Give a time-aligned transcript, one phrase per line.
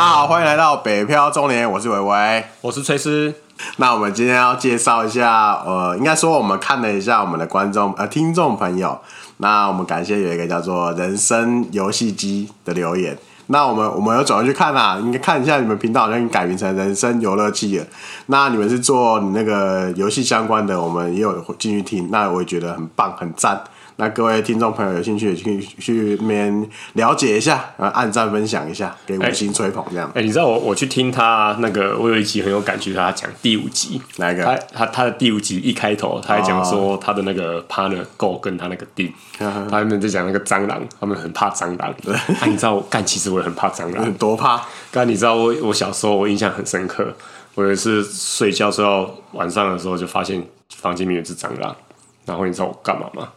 [0.00, 3.34] 大家好，欢迎来到北漂中年，我是伟伟，我是崔斯。
[3.76, 8.98] 那我们今天要介绍一下，呃，应该说我们看了一下我们的观众呃听众朋友，
[9.36, 13.18] 那我们感谢有一个叫做人生游戏机的留言。
[13.48, 17.84] 那我们我们有转过去看啦，应该看一下你们频道好像改名成人生游乐器了。
[18.28, 23.62] 那你们是做你那个游戏相关的，我们也有进去听，那我也觉得很棒，很赞。
[24.00, 30.10] 那各位听众朋友有兴趣也去去面了解一下，然后按赞分享一下，给五星吹捧这样。
[30.14, 34.42] 哎、你知道我我去听他那个，我有一集很有感觉，他讲第五集，哪一个？
[34.42, 41.94] 他他他的第五集一开头，他还讲说他的那个 partner Go 跟他那个 D，、哦、他们在讲那个蟑螂，他们很怕蟑螂。
[42.02, 44.62] 对，啊、你知道我干，其实我也很怕蟑螂，多怕。
[44.90, 47.14] 刚你知道我我小时候我印象很深刻，
[47.54, 50.42] 我有一次睡觉睡到晚上的时候，就发现
[50.74, 51.76] 房间里面有只蟑螂，
[52.24, 53.28] 然后你知道我干嘛吗？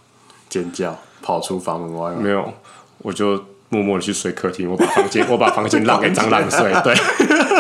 [0.54, 0.96] 尖叫。
[1.26, 2.54] 跑出房门外没有，
[2.98, 3.42] 我就
[3.74, 4.70] 默默的去睡客厅。
[4.70, 6.72] 我把房间， 我把房间让给蟑螂睡。
[6.84, 6.94] 对，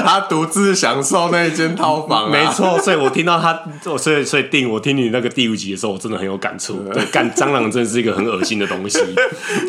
[0.03, 2.29] 他独自享受那一间套房、啊。
[2.29, 6.75] 没错，所以我听到他，我所以所以定我听你那个第五集的时候，我真的很有感触。
[6.93, 8.99] 对，干蟑螂真的是一个很恶心的东西。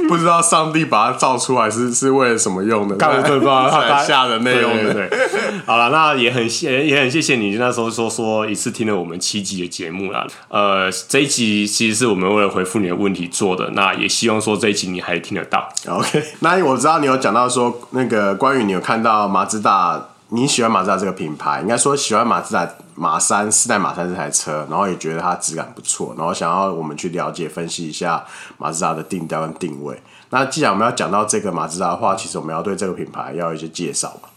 [0.08, 2.96] 不知道上帝把它造出来是是为了什么用的？
[2.96, 3.70] 干对吧？
[3.70, 4.92] 他吓人内容的。
[4.92, 10.26] 对，对，对，好了，那也很谢也很谢谢你那时候说说一次听了我们七集的节目啦。
[10.48, 13.70] 呃，这一集其实是我们为了回复你的问题做的。
[13.74, 15.68] 那也希望说这一集你还听得到。
[15.88, 20.08] OK，那我知道你有讲到说那个关于你有看到马自达。
[20.30, 28.24] 你喜欢马自达这个品牌，应该说喜欢马自达马三四代马三这台车，然后也觉得它质感不错，然后想要我们去了解分析一下
[28.58, 30.02] 马自达的定调跟定位。
[30.30, 34.28] 那既然我们要讲到这个马自达的话，其实我们要对这个品牌要有一些介绍嘛。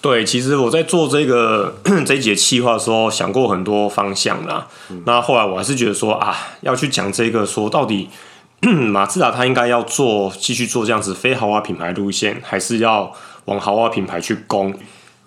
[0.00, 1.74] 对，其实我在做这个
[2.06, 4.68] 这一节企划的时候，想过很多方向啦。
[4.90, 8.08] 嗯、那后来我还是觉得说啊，要去讲这个，说到底
[8.70, 13.12] 马自达它应该要做继续做这样子非豪华品牌路线，还是要
[13.46, 14.72] 往豪华品牌去攻？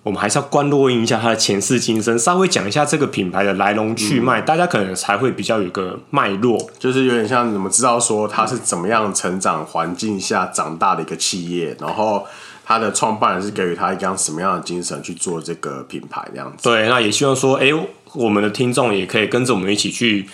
[0.04, 12.26] 我们还是要关落阴一下它的前世今生，稍微讲一下这个品牌的来龙去脉，嗯、大家可能才会比较有个脉络，就是有点像你们知道说它是怎么样成长环境下长大的一个企业，然后
[12.64, 16.70] 它的创办人是给予他一样什么样的精神去做这个品牌这样子。
[16.70, 17.68] 对，那也希望说，哎，
[18.14, 20.30] 我们的听众也可以跟着我们一起去。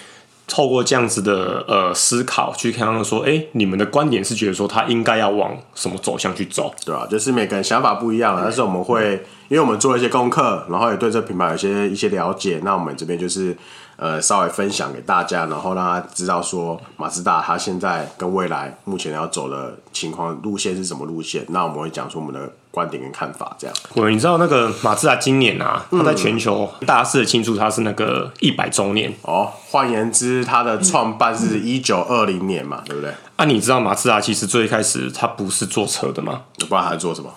[0.51, 7.07] 透过这样子的呃思考去看他们说，哎、你们的观点是觉得说他应该要往什么走向去走，对、啊？
[7.09, 9.13] 就是每个人想法不一样，但是我们会，
[9.47, 13.57] 因为我们做了一些功课，然后也对这品牌有些一些了解，那我们这边就是。
[13.97, 21.45] 呃，稍微分享给大家，然后让他知道说马自达他现在跟未来目前要走的情况路线是什么路线。
[21.49, 23.75] 那我们会讲出我们的观点跟看法，这样。
[23.93, 29.51] 我你知道那个马自达今年啊，它在全球大肆的庆祝它是那个一百周年哦。
[29.69, 33.13] 换言之，它的创办是一九二零年嘛，对不对？
[33.35, 36.43] 啊，你知道马自达其实最开始他不是做车的吗？
[36.61, 37.29] 我不知道他是做什么，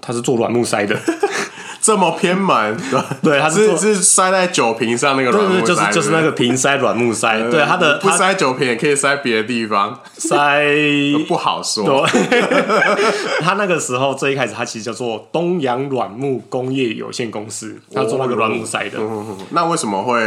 [0.00, 0.98] 他是做软木塞的。
[1.86, 10.66] 这么偏门， 对，对，它是是塞在酒瓶上那个软木塞，就是就是那个瓶塞软木塞，对，它的不塞酒瓶也可以塞别的地方，塞
[11.28, 12.04] 不好说。
[13.40, 18.98] 他那个时候最一开始，他其实叫做东洋软木工业有限公司，他做那个软木塞的。
[19.50, 20.18] 那为什么会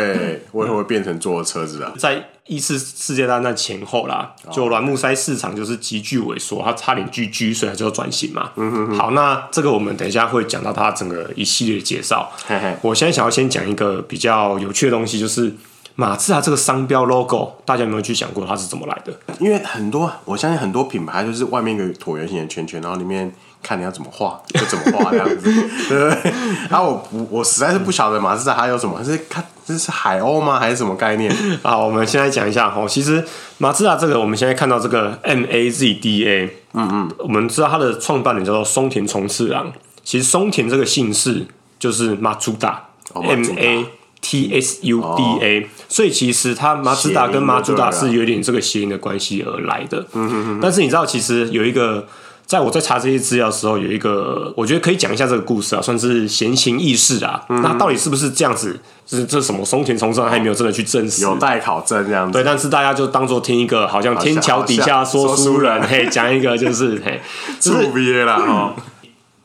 [0.54, 1.92] 为什么会变成做车子啊？
[2.00, 8.50] 在一次世界大战前后啦，就软木塞市场就是急剧萎缩，它差点聚居，所以它就要转型嘛。
[8.56, 8.98] 嗯哼哼。
[8.98, 12.32] 好，那这个我们等一下会讲到它整个一系列的介绍。
[12.48, 12.76] 嘿嘿。
[12.82, 15.56] 我现在想要先讲一个比较有趣的东西，就是
[15.94, 19.14] 马自达这个商标 logo，大家有没有去想过它是怎么来的？
[19.40, 23.32] 因为很多，我相信很多品牌就是外面一个椭圆形的圈圈，然后里面。
[23.62, 25.52] 看你要怎么画就怎么画这样子，
[25.90, 26.34] 对 不对？
[26.70, 30.58] 然后我不，我实在是不晓得马自达还有什么，是看这是海鸥吗？
[30.60, 31.32] 还是什么概念？
[31.62, 32.88] 好，我们先来讲一下哦。
[32.88, 33.24] 其实
[33.58, 39.72] 马自达这个，我们现在看到这个 M A Z D A，嗯嗯，我们知道它的创办人叫做松田重次郎。
[40.04, 41.46] 其实松田这个姓氏
[41.78, 43.86] 就是马自达，M A
[44.22, 50.08] T S U D A，所以其实它马自达跟马自达是有点这个谐音的关系而来的。
[50.14, 50.60] 嗯哼哼。
[50.60, 52.08] 但是你知道，其实有一个。
[52.50, 57.46] 在我在查这些资料的时候，有一个我觉得可以讲一下这个故事啊，算是闲情逸事啊。
[57.48, 58.80] 嗯、那到底是不是这样子？
[59.06, 62.34] 是这是什么松田充次郎还没有真的去证实，有待考证这样子。
[62.34, 67.22] 对，但是大家就当做听一个，好像天桥底下 说书人，嘿，讲一个就是嘿，
[67.62, 68.76] 是 B A 啦哈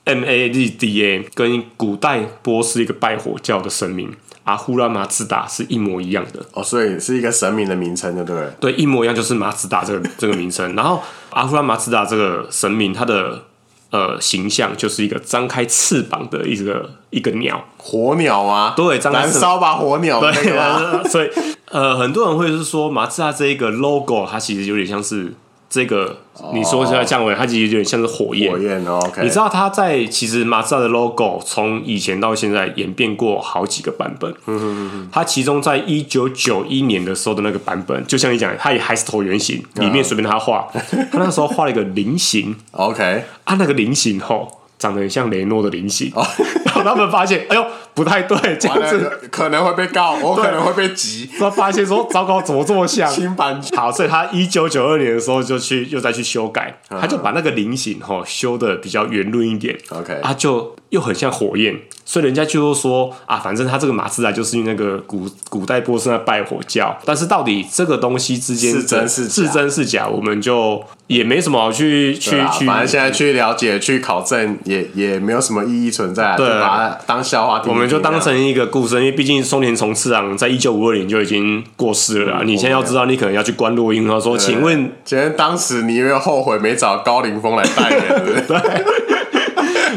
[0.05, 4.11] ，M A D D A 跟古代波斯一个拜火教的神明。
[4.45, 8.51] 阿呼拉马自达是一模一样的哦，所以是一个神明的名称，对不对？
[8.61, 10.75] 对，一模一样，就是马自达这个 这个名称。
[10.75, 13.43] 然后阿呼拉马自达这个神明，它的
[13.91, 21.03] 呃形象就是一个张开翅膀的一个一个鸟，火鸟啊，对，张开燃烧吧火鸟，对吧？
[21.09, 21.31] 所以
[21.71, 25.33] 呃，很多人会是说马自达这一个 logo，它其实有点像是
[25.75, 26.17] 这个
[26.53, 28.53] 你说现在降温，它其实有点像是火焰。
[28.53, 29.25] 火焰，OK。
[29.25, 34.31] 你知道它在其实马自达的 logo 从以前到现在演变过好几个版本。
[34.47, 35.09] 嗯嗯嗯。
[35.11, 40.69] 它其中在一九九一年的时候的那个版本，就像你讲，它也还是椭圆形，里面随便他画。
[41.11, 43.25] 他那时候画了一个菱形，OK。
[43.43, 44.61] 啊，那个菱形吼。
[44.77, 46.27] 长得很像雷诺的菱形，哦、
[46.67, 49.21] 然后他们发现，哎呦，不太对，这样子。
[49.31, 51.31] 可能会被告，我可能会被急。
[51.39, 53.11] 他发现说，糟糕，怎么这么像？
[53.11, 61.77] 新版好，所以他一九九二年的时候就去又再去修改，嗯、他就把那个菱形哈修的比较圆润一点，OK，他就又很像火焰。
[62.07, 77.73] 所以人家就说啊，反正他这个马自达就是那个古古代波斯那拜火教，但是到底这个东西之间是真是是真是假，我们就也没什么好去去去，反正现在去了解去考证也也没有什么意义存在，对，把它当笑话听听。
[77.73, 82.39] 我们就当成一个故事，因为毕竟松田从次郎在一九五二年就已经过世了。
[82.41, 88.45] 嗯、你现在要知道，你可能要去关录音，他说，请问，请问当时你有没有后悔没找高凌风来代言？
[88.47, 88.59] 对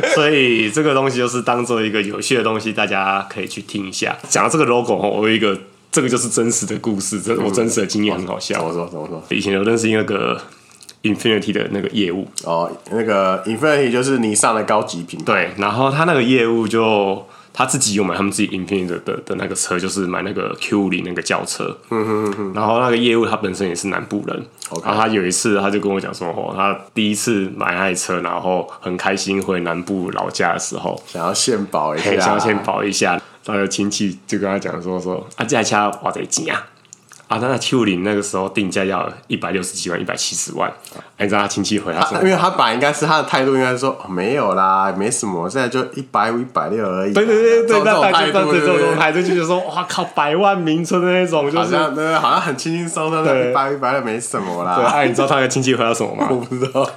[0.14, 4.16] 所以这个东西就是当做一个有趣的东西，大家可以去听一下。
[4.30, 5.58] 讲到这个 logo 我有一个，
[5.92, 8.64] 这个就是真实的故事，这我真实的经验很好笑。
[8.64, 9.22] 我说怎么说？
[9.30, 10.40] 以前有认识那个
[11.04, 15.26] Infinity 的那个业务哦，那个 Infinity 就是你上的高级品牌。
[15.26, 17.26] 对，然后他那个业务就。
[17.58, 21.76] 他自己有买他们自己 Infinity 的的的那个车，就是买那个 Q 五零那个轿车。
[21.90, 22.54] 嗯哼哼。
[22.54, 24.46] 然后那个业务他本身也是南部人。
[24.84, 33.20] 然后他有一次他就跟我讲说，哦，他第一次买那台车，然后很开心回南部老家的时候，想要献宝一下，想要献宝一下。
[33.44, 36.64] 他的亲戚就跟他讲说说，啊，这台车多少钱啊？
[37.28, 40.72] 啊，那那七五零那个时候定价要一百六十几万，一百七十万。
[41.18, 47.14] 哎，你知道他亲戚回答说，因为他本来应该是他的态度应该是说、哦、没有啦，没什么，现在就一百五、一百六而已。
[47.14, 54.76] 对对对对，那种态度，这种态度就是说，哇靠，百万名车的那种，就是好像对，好像很轻轻松松的，一百、一百六没什么啦。
[54.76, 56.28] 对，哎，你知道他的亲戚回答什么吗？
[56.32, 56.90] 我不知道。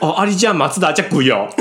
[0.00, 1.46] 哦，阿里加马自达加贵哦。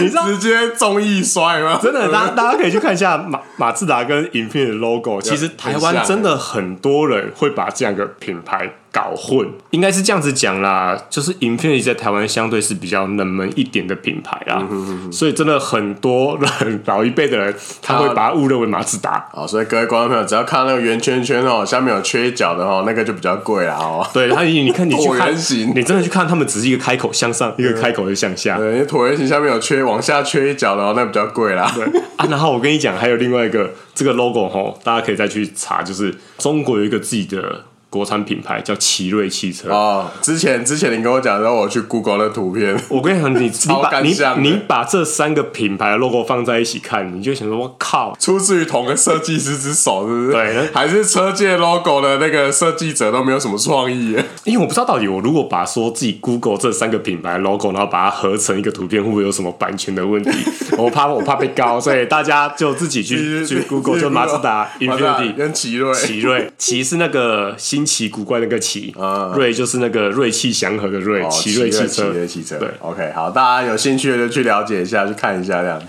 [0.00, 1.78] 你知道直接综艺摔吗？
[1.82, 5.20] 真的，大家 大家可以去看一下马马自达跟 Infiniti 的 logo。
[5.20, 19.28] 其实台湾真的很多人会把这样的品牌搞混，应该是这样子讲啦，就是 Infiniti 在台湾相对是比较冷门一点的品牌啦，嗯、哼哼哼，所以真的很多人老一辈的人他会把它误认为马自达。
[19.32, 24.04] 好，所以各位观众朋友，只要看到那个圆圈圈哦，下面有缺一角的哦，那个就比较贵啦哦。
[24.12, 25.32] 对，他你看你去看，
[25.76, 28.56] 你真的去看，他们只是一个开口向上，一个开口就向下。
[28.56, 31.70] 对，椭圆形下面有缺，往下缺一角的哦，那、比较贵啦。
[31.72, 31.84] 对
[32.16, 37.64] 啊，然后我跟你讲，还有另外一个这个 logo 哦，大家可以再去查，就是中国有一个自己的。
[37.90, 39.70] 国产品牌叫奇瑞汽车。
[39.70, 50.32] 哦，之前之前你跟我讲，让我去 Google 的图片， 我跟你讲，你 你把你你把这三个品牌的 logo 放在一起看，你就想说，我靠，出自于同个设计师之手，是不是？
[50.32, 54.16] 对，还是车界 logo 的那个设计者都没有什么创意？
[54.44, 60.30] 因为我不知道到底我如果把说自己 Google 这三个品牌 logo，然后把它合成一个图片，会不会有什么版权的问题？
[60.76, 68.08] 我怕我怕被告，所以大家就自己去去 Google，就马自达、Infiniti 跟奇瑞，奇瑞，奇是那个新奇。
[68.08, 71.86] 古怪那个奇，嗯、瑞就是那个瑞气祥和的瑞，哦、奇瑞汽车。
[71.86, 75.82] 奇瑞汽车，对，OK，好，大家有兴趣的就去了解一下，去看一下这样。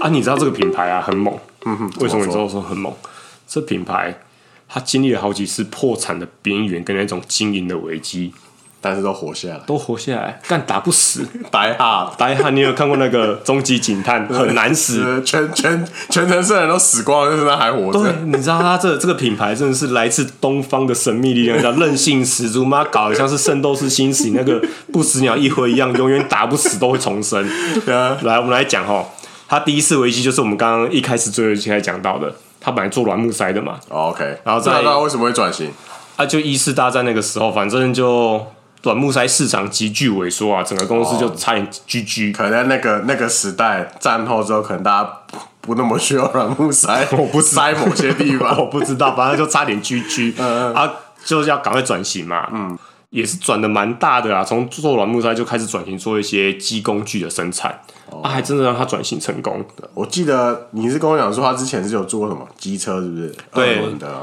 [0.00, 2.92] 啊，你知道这个品牌啊很猛，嗯哼，为什么你知道说很猛？
[3.46, 4.18] 这品牌
[4.68, 8.32] 它经历了好几次破产的边缘跟那种经营的危机。
[8.84, 11.26] 但是都活下来，都活下来，但打不死。
[11.50, 14.28] 白哈，白哈，你有看过那个《终极警探》？
[14.30, 18.02] 很难死， 全全全城市人都死光了，但是他还活着。
[18.02, 22.62] 对，你知道他这这个品牌真的是来自东方的神秘力量，叫韧性十足。
[22.62, 24.62] 妈搞得像是《圣斗士星矢》那个
[24.92, 27.42] 不死鸟一辉一样，永远打不死都会重生。
[27.88, 29.02] 啊、来，我们来讲哈，
[29.48, 33.80] 他第一次危机就是我们刚刚一开始最后一期才讲到的，他本来做软木塞的嘛。
[33.88, 35.70] 哦、OK，然后在那为什么会转型？
[36.16, 38.44] 啊，就一次大战那个时候，反正就。
[38.84, 42.32] 软木塞市场急剧萎缩啊，整个公司就差点 GG。
[42.32, 45.10] 可能在那个那个时代战后之后，可能大家
[45.60, 50.34] 不那么需要软木塞， 我不塞某些地方， 我不知道，反正就差点 GG。
[50.36, 50.92] 嗯，啊，
[51.24, 52.46] 就是要赶快转型嘛。
[52.52, 52.78] 嗯，
[53.14, 57.80] 也是转的蛮大的啊，从做软木塞就开始转型做一些机工具的生产。
[58.22, 59.64] 啊，还真的让他转型成功。
[59.94, 63.34] 我记得你是跟我讲说，他之前是有做过什么机车，是不是？
[63.52, 63.82] 对，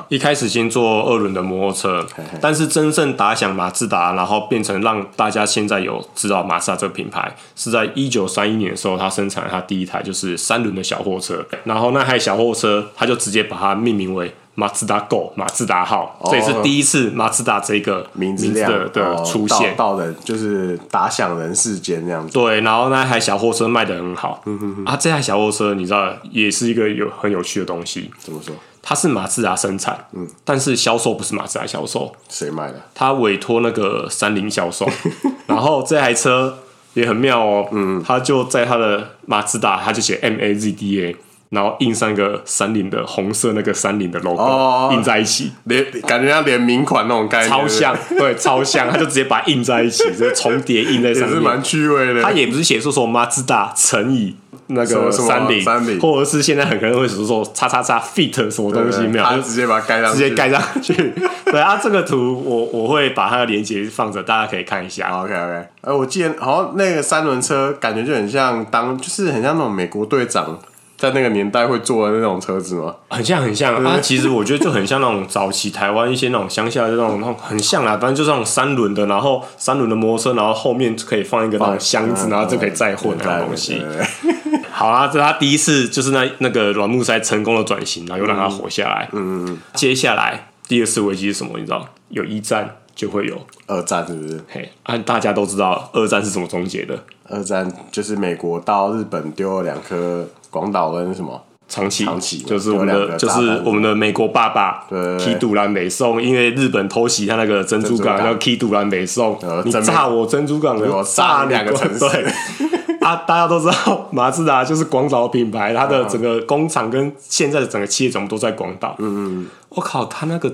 [0.10, 14.33] 一开始先做二轮的摩托车，嘿嘿，但是真正打响马自达，然后变成让大家现在有知道马自达这个品牌，是在一九三一年的时候，他生产了他第一台就是三轮的小货车，然后那台小货车，他就直接把它命名为。
[14.53, 22.34] 马自达 Go，马自达号，这也是第一次马自达这个名字的的出现，到的就是打响人世间这样子。
[22.34, 24.41] 对，然后那台小货车卖的很好。
[24.46, 24.86] 嗯哼哼。
[24.86, 28.12] 啊，这台小货车你知道也是一个有很有趣的东西。
[28.20, 28.53] 怎么说？
[28.84, 32.81] 它是马自达生产，嗯，但是销售不是马自达销售，谁卖的？
[32.96, 34.89] 他委托那个三菱销售，
[35.46, 36.58] 然后这台车
[36.96, 41.15] 也很妙哦，嗯，他就在他的马自达，他就写 M A Z D A。
[41.51, 52.24] 然后印上一个三菱的红色那个三菱的 logo，哦，印在一起，联感觉像联名款那种概念，超像， 对，超像，他就直接把它印在一起， 就重叠印在上面，也是蛮趣味的。
[52.24, 54.34] 他也不是写说说马自达乘以
[54.67, 60.93] 那个三菱，三菱，或者是现在很可能会说说叉叉叉 fit 什么东西没有，他就直接把它盖上，直接盖上去。
[61.51, 65.10] 对啊，这个图我我会把它的链接放着，大家可以看一下。
[65.22, 70.58] OK OK，呃，我记得好像那个三轮车感觉就很像当，就是很像那种美国队长。
[71.01, 72.96] 在那个年代会坐的那种车子吗？
[73.10, 74.00] 很像很像啊！
[74.00, 83.81] 其实我觉得就很像那种早期台湾一些那种乡下的那种那种很像啊，反正就是那种三轮的，然后三轮的摩托车，然后后面可以放一个那种箱子，然后就可以载货那种东西。
[84.70, 89.10] 好啦，这是他第一次就是那那个软木塞成功的转型，然后又让他活下来。
[89.12, 89.58] 嗯嗯。
[89.74, 91.53] 接下来第二次危机是什么？
[91.58, 91.84] 你知道？
[92.10, 94.39] 有一战就会有二战，是不是？
[94.48, 97.03] 嘿，按大家都知道二战是怎么终结的？
[97.27, 100.27] 二战就是美国到日本丢了两颗。
[100.51, 102.05] 广岛跟什么长崎？
[102.05, 104.86] 长崎就是我们的，就是我们的美国爸爸。
[104.88, 109.39] 对，基督兰美宋，因为日本偷袭他那个珍珠港，叫基杜兰美宋。
[109.65, 112.00] 你炸我珍珠港，我炸两个城市。
[112.00, 112.25] 对
[113.01, 118.96] 啊，大家都知道马自达 就是广岛品牌，它的整个工厂跟现在的整个企业总部都在广岛。
[119.00, 120.53] 嗯嗯，我靠，他那个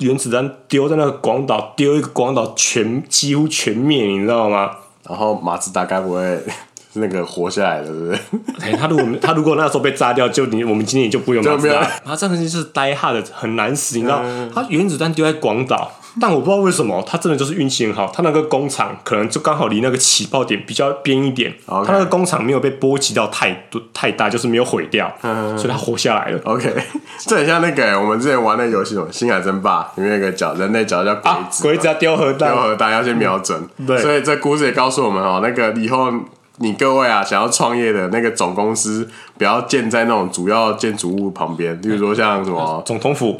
[0.00, 4.70] 原子弹丢在那个广岛，丢一个广岛全几乎全灭，你知道吗？
[5.08, 6.38] 然后马自达该不会？
[6.94, 8.18] 那个活下来的，对不对？
[8.72, 11.80] 哎，他如果他如果那时候被炸掉，就你我们今天也就不用马自达。
[11.80, 14.20] 然后这个就是呆哈的，很难死，你知道？
[14.24, 15.92] 嗯、他原子弹丢在广岛。
[16.20, 18.12] 但我不知道为什么，他真的就是运气很好。
[18.14, 26.38] 他那个工厂可能就刚好离那个起爆点比较边一点.他那个工厂没有被波及到太多太大，就是没有毁掉， 嗯、所以他活下来了。
[26.44, 26.70] OK，
[27.20, 33.66] 这很像那个我们之前玩那个游戏，《星海争霸》里面有个角，人类角叫鬼子，鬼子要丢核弹，丢核弹要先瞄准。
[33.78, 36.12] 嗯、对，所以这故事也告诉我们哦，那个以后。
[36.58, 39.08] 你各位啊，想要创业的那个总公司，
[39.42, 43.36] 不要建在那种主要建筑物旁边，比如说像什么总统府、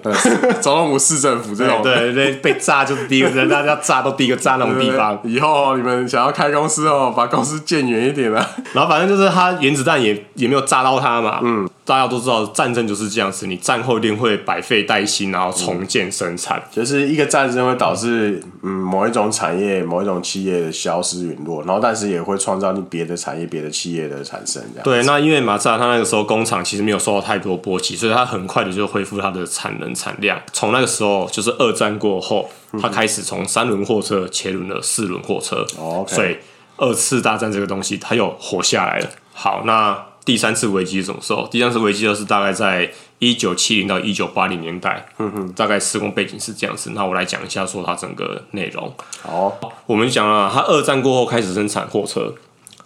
[0.60, 5.16] 总统府、市政府这种，对对，被炸就是第一个人， 大家炸都第一个炸那种地方。
[5.22, 8.44] 以后你们想要开公司哦，把公司建远一点啊。
[8.72, 11.70] 然后反正就是他原子弹也也没有炸到他嘛，嗯。
[11.84, 16.56] 大家都知道战争就是这样子，你战后一定会百废待兴，然后重建生产。
[16.56, 24.62] 嗯、就是一个战争会导致嗯某一种产业、某一种企业的消失陨落，然后但是也会创造你别的产业、别的企业的产生。
[24.72, 30.40] 这样对，那因为马自达他那个时候工厂其实没有受到太多波及，所以它很快的就恢复它的产能产量。
[30.52, 32.48] 从那个时候就是二战过后，
[32.80, 36.36] 它开始从三轮货车切轮了四轮货车，哦 okay、所以
[36.76, 39.10] 二次大战这个东西它又活下来了。
[39.32, 40.06] 好，那。
[40.24, 41.48] 第三次危机是什么时候？
[41.48, 46.92] 第三次危机就是大概在一九七零到一九八零年代，嗯哼，大概施工背景是这样子。
[46.94, 48.94] 那我来讲一下，说它整个内容。
[49.20, 52.32] 好，我们讲了，它二战过后开始生产货车，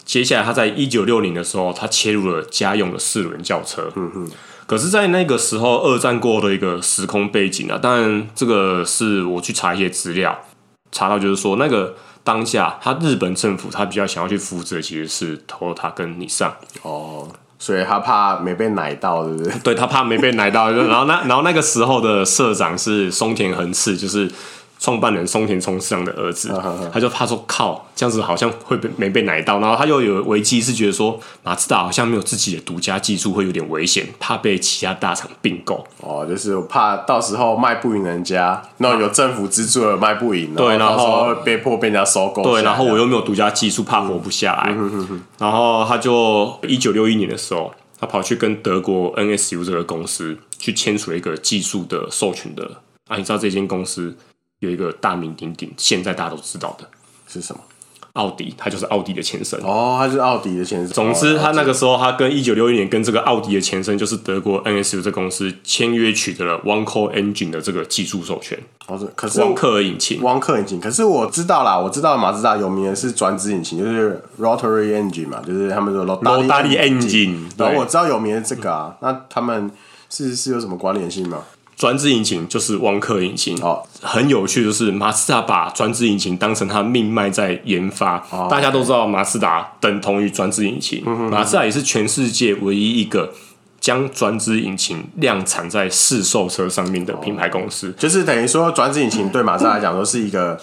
[0.07, 4.31] 接下来他在一九六零的时候，他切入了家用的四轮轿车，嗯哼。
[4.67, 10.41] 可是，在那个时候，二战过后的一个时空背景啊，当然这个是我去查一些资料，
[10.91, 11.95] 查到就是说那个。
[12.27, 16.51] 当下，他日本政府他比较想要去扶持的其实是 Toyota 跟 Nissan
[16.83, 19.53] 哦，所以他怕没被奶到，对不对？
[19.63, 24.29] 对，他怕没被奶到，然后那然后那个时候的社长是松田恒次，就是。
[24.87, 26.49] 创办人松田充次郎的儿子，
[26.93, 35.85] 他就怕说靠，这样子好像会被没被奶到，然后他又有危机，是觉得说马自达好像没有自己的独家技术，会有点危险，怕被其他大厂并购。
[35.99, 42.45] 哦，就是怕到时候卖不赢人家，那有政府资助了卖不赢，对，然后被迫被人家收购。
[42.45, 44.73] 对，然后我又没有独家技术，怕活不下来。
[44.73, 52.71] 嗯、然后他就一九六一年的时候，他跑去跟德国 NSU 这个公司去签署了一个技术的授权的。
[53.09, 54.17] 啊，你知道这间公司？
[54.61, 56.89] 有一个大名鼎鼎，现在大家都知道的
[57.29, 57.61] 是什么？
[58.15, 59.61] 奥迪，它就是奥迪的前身。
[59.61, 60.89] 哦，它是奥迪的前身。
[60.89, 68.59] 总之，他那个时候，他跟一九六一年跟这个奥迪的前身，就是德国 NSU 这公司签约，取得了 One Core Engine 的这个技术授权。
[68.87, 70.81] 哦，是，可是汪克尔引擎，汪克尔引擎。
[70.81, 77.45] 可是我知道啦，我知道马自达有名的是转子引擎，就是 Rotary Engine 嘛，就是他们说罗大力 Engine。
[77.59, 79.71] 然后我知道有名的这个啊，那他们
[80.09, 81.43] 是是有什么关联性吗？
[81.77, 83.55] 转子引擎就是汪克引擎。
[83.63, 88.17] 哦，很有趣，就是马自达把转子引擎当成他命脉在研发。
[88.31, 93.35] 哦、大家都知道马自达等同于转子引擎，马自达也是全世界唯一一个
[93.79, 97.91] 将转子引擎量产在市售车上面的品牌公司。
[97.91, 100.59] 哦、就是等于说，转子引擎对马自达来讲都是一个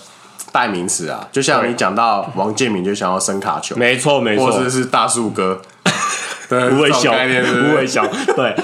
[0.51, 1.27] 代名词啊。
[1.32, 5.62] 就像你讲到王建民就想要声卡球，没错没错，或者是大树哥，
[6.50, 8.03] 对，无尾小，无尾小，
[8.36, 8.55] 对。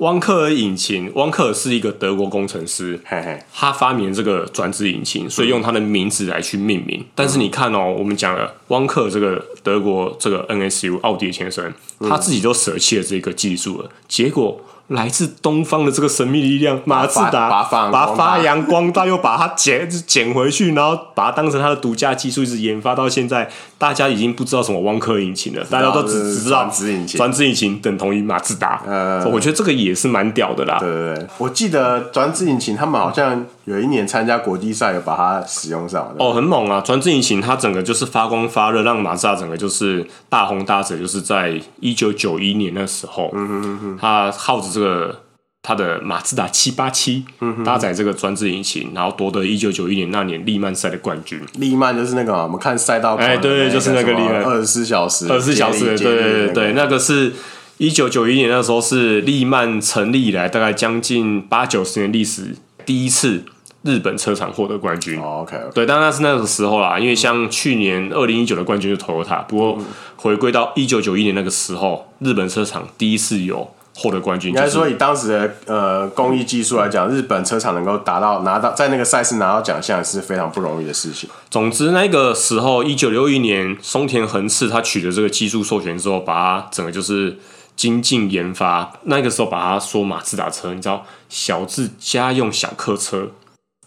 [0.00, 7.04] 汪克尔引擎，汪克尔是一个德国工程师，嘿嘿，他发明这个转子引擎，所以用他的名字来去命名。
[7.14, 14.60] 但是你看哦，我们讲了汪克尔这个德国这个 NSU 奥迪先生，他自己都舍弃了这个技术了，结果。
[14.90, 23.48] 来自东方的这个神秘力量，马自达把它发扬光大，又把它捡捡回去，然后把它当成它的独家技术，一直研发到现在。
[23.80, 28.82] 大家已经不知道什么汪克引擎了，大家都只只知道转子引擎，转子引擎等同于马自达。
[28.86, 30.76] 呃，我觉得这个也是蛮屌的啦。
[30.78, 36.14] 对对对，我记得转子引擎他们好像有一年参加国际赛，有把它使用上。
[36.18, 36.82] 哦，很猛啊！
[36.82, 45.20] 转子引擎它整个就是发光发热，让马自达整个就是大红大紫，就是在一九九一年那时候，嗯嗯嗯哼，它耗子这个。
[45.62, 47.22] 他的马自达七八七
[47.66, 51.38] 搭载这个专制引擎，然后夺得一九九一年那年利曼赛的冠军。
[51.58, 57.34] 利曼就是那个我们看赛道，哎，对，就是那个利曼，二十四小时，二十四小时，对对对对，那个是
[57.76, 62.56] 一九九一年那时候是利曼成立以来大概将近八九十年历史
[62.86, 63.44] 第一次
[63.82, 65.20] 日本车厂获得冠军。
[65.20, 69.78] OK，对，但那是那个时候啦，因为像去年二零一九的冠军就 Toyota，不过
[70.16, 73.74] 回归到一九九一年那个时候，日本车厂第一次有。
[74.00, 81.28] 获得冠军，应该说以当时的呃工艺技术来讲，日本车厂能够达到拿到在那个赛事拿到奖项是非常不容易的事情。
[81.50, 87.38] 总之，那个时候一九六一年，松田恒次他取得这个技术授权之后，把它整个就是
[87.76, 88.90] 精进研发。
[89.02, 93.28] 那个时候把它说马自达车，你知道，小至家用小客车，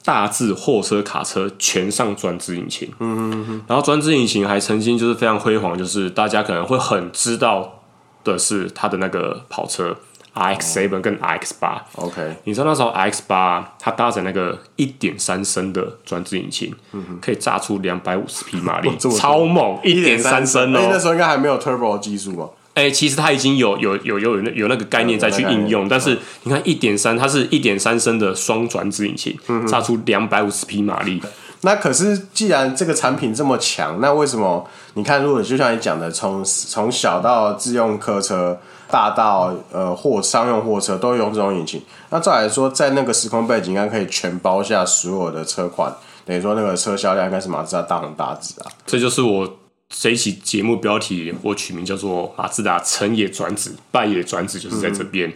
[0.06, 2.88] 大致货车卡车，全上转子引擎。
[3.00, 3.62] 嗯嗯嗯。
[3.68, 7.80] 然后专制引擎还曾经就是非常辉煌，就是大家可能会很知道。
[8.24, 9.96] 的是它的那个跑车
[10.36, 20.88] RX Seven 跟 RX 八，OK，你知道那时候 RX 八它搭载那个一点三升的转子引擎，嗯、可以炸出两百五十匹马力， 哦、超猛，一点三升哦。
[20.92, 22.50] 那时候应该还没有 Turbo 技术吧？
[22.74, 31.22] 哎、欸，其实它已经有有有有有那有那个概念再去应用，但是你看一点三，它是一点三升的双转子引擎，嗯、炸出两百五十匹马力。
[31.66, 38.60] 那可是，既然这个产品这么强，那为什么你看，如果就像你讲的，从从小到自用客车，
[38.92, 45.90] 大到呃货商用货车都用这种引擎，那照来说，在那个时空背景，应该可以全包下所有的车款，
[46.26, 48.68] 等于说那个车销量应该是马自达大红大紫啊。
[48.86, 49.58] 这就是我
[49.90, 55.32] 这一期节目标题，我取名叫做马自达成也转子，败也转子，就是在这边。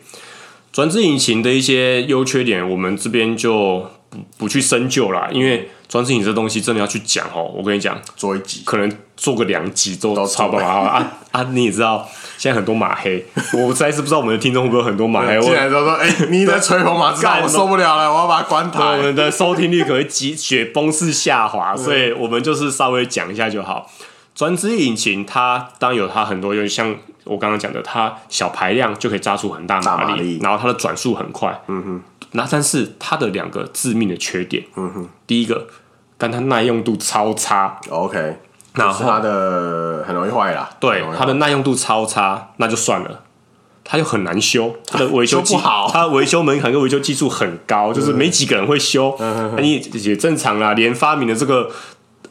[0.73, 5.69] 转、子引擎的一些优缺点，我们这边就不不去深究啦，因为。
[5.87, 11.43] 转子引擎这东西真的要去讲哦，我跟你讲，做一集，可能做个两集都差不好啊啊！
[11.51, 12.05] 你也知道，
[12.37, 15.39] 现在很多马黑， 我实在是不知道我们的听众会不会有很多马黑。
[15.39, 18.83] 进来都说，哎、欸，你在吹捧马自达，我受不了了，我要把它关台。
[18.97, 23.89] 我们的收听率可能急雪崩式下滑，所以我们就是稍微讲一下就好。
[24.35, 31.57] 转子引擎它当然有它很多，就像我刚刚讲的，它小排量就可以扎出很大马力，力然后它的转速很快。
[31.67, 32.01] 嗯哼。
[32.31, 35.67] 那但是它的两个致命的缺点，嗯哼，第一个，
[36.17, 38.37] 但它耐用度超差，OK，
[38.73, 43.23] 然后它的很容易坏啦，对，它的耐用度超差，那就算了，
[43.83, 51.71] 它又很难修，它的 维修不好， 它维修门槛跟维修技术很高，就是没几个人会修，那你也正常啦，连发明的这个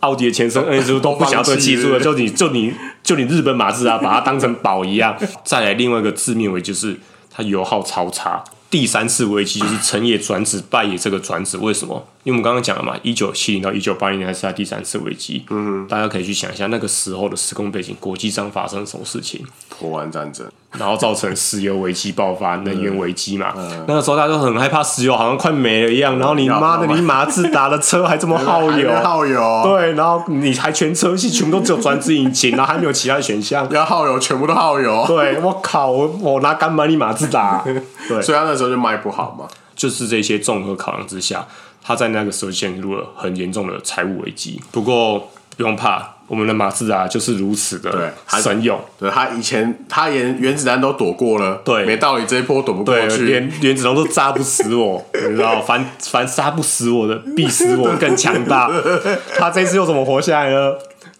[0.01, 8.45] 奥迪的前身 NSU 都不想要这个技术了，就你就你就你日本马自达把它当成宝一样， 再来另外一个致命危就是它油耗超差。
[8.71, 12.09] 第三次危机就是 成也转子，败也这个转子，为什么？
[12.27, 15.45] 因为我们刚刚讲了嘛，一九七零到一九八零年还是他第三次危机。
[15.49, 19.47] 嗯，大家可以去想一下那个时候的时空背景，国际上发生什么事情？
[19.79, 23.53] 波湾战争，然后造成石油危机爆发， 能源危机嘛。
[23.57, 29.63] 嗯、那个时候大家都很害怕石油好像快没了一样，然后你妈的，你马自达的车还这么耗 油，耗油。
[29.63, 35.05] 对，然后你还全车系全部都只有转子引擎，然后还没有其他的选项， 要耗油全部都耗油。
[35.07, 37.63] 对，我靠，我我拿敢买你马自达？
[38.09, 39.47] 对，所以他那时候就卖不好嘛。
[39.77, 41.47] 就是这些综合考量之下。
[41.87, 44.61] 他在那个时候陷入了很严重的财务危机。
[44.73, 48.79] 不过不用怕，我们的马自达就是如此的神勇。
[48.99, 58.69] 对，他以前他连原子弹都躲过了，对，没道理这一波躲不过去，连原子弹都炸不死我， 你知道，凡凡杀不死我的，必使我更强大。
[59.39, 60.73] 他这次又怎么活下来呢？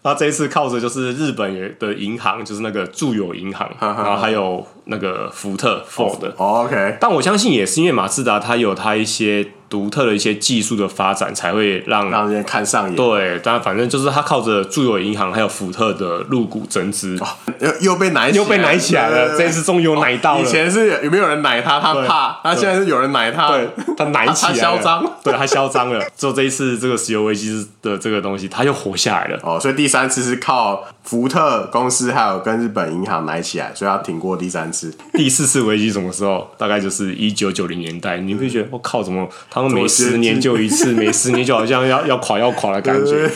[0.03, 6.33] 他这一次靠着就是日本的银行，就是那个住友银行，然后还有那个福特 Ford。
[6.37, 9.47] OK，但我相信也是因为马自达它有它一些。
[9.69, 12.95] 独特的一些技术的发展，才会让让人看上眼。
[12.95, 17.19] 对，但反正就是它靠着住友银行还有福特的入股增资，
[17.59, 19.37] 又又被奶又被奶起来了。
[19.37, 20.43] 这一次终于有奶到了。
[20.43, 23.61] 以前是有没有人奶他，他怕；他现在是有人奶他，
[23.97, 24.55] 他奶起来了。
[24.55, 26.01] 他嚣张，对他嚣张了。
[26.17, 29.41] 之后这一次这个石油危机的这个东西，他又活下来了。
[29.43, 34.93] 哦，所以第三次是靠福特公司还有跟日本银行买起来，所以他挺过第三次。
[35.13, 36.49] 第四次危机什么时候？
[36.59, 38.19] 大概就是一九九零年代。
[38.19, 43.31] 你会觉得我靠，怎么他们每十年就一次，每十年就好像要要垮要垮的感觉。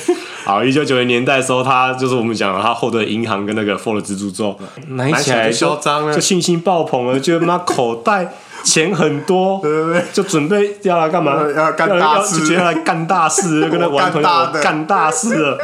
[0.45, 8.33] 好，一九九零年代的时候，他就是我们讲了，他获得银行跟那个 Ford 资助之后，买起来就嚣张了，就信心爆棚了，觉得妈口袋
[8.65, 11.41] 钱很多，对对对，就准备要来干嘛？
[11.55, 14.29] 要干大事，直接来干大事，跟他玩朋友
[14.61, 15.59] 干大事了，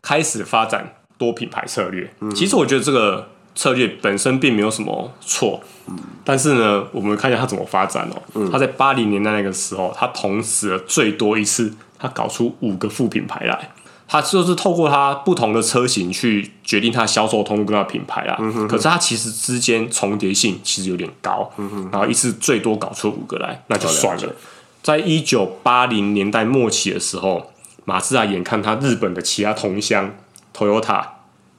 [0.00, 2.12] 开始发展多品牌策略。
[2.18, 3.28] 嗯、其实我觉得这个。
[3.52, 8.22] 策略本身并没有什么错，嗯、但是呢，我们看一下它怎么发展哦。
[8.34, 13.70] 嗯、他在八零年代那个时候，它同时最多一次，它搞出五个副品牌来。
[14.06, 18.36] 它就是透过它不同的车型去决定它销售通路跟他品牌啦。
[18.38, 21.50] 嗯、哼哼可是它其实之间重叠性其实有点高。
[21.90, 24.22] 然后一次最多搞出五个来，那就算了。
[24.22, 24.34] 了
[24.80, 27.50] 在一九八零年代末期的时候，
[27.84, 30.14] 马自达眼看他日本的其他同乡
[30.54, 31.04] ，Toyota、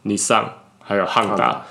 [0.04, 1.62] 尼桑还有汉达。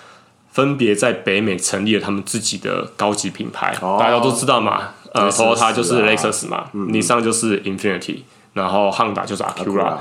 [0.53, 9.97] 分别在北美成立了他们自己的高级品牌，哦、大家都知道嘛，呃，Toyota 就是 Lexus 嘛，尼桑、嗯、就是 Infinity，然后汉达就是 Acura。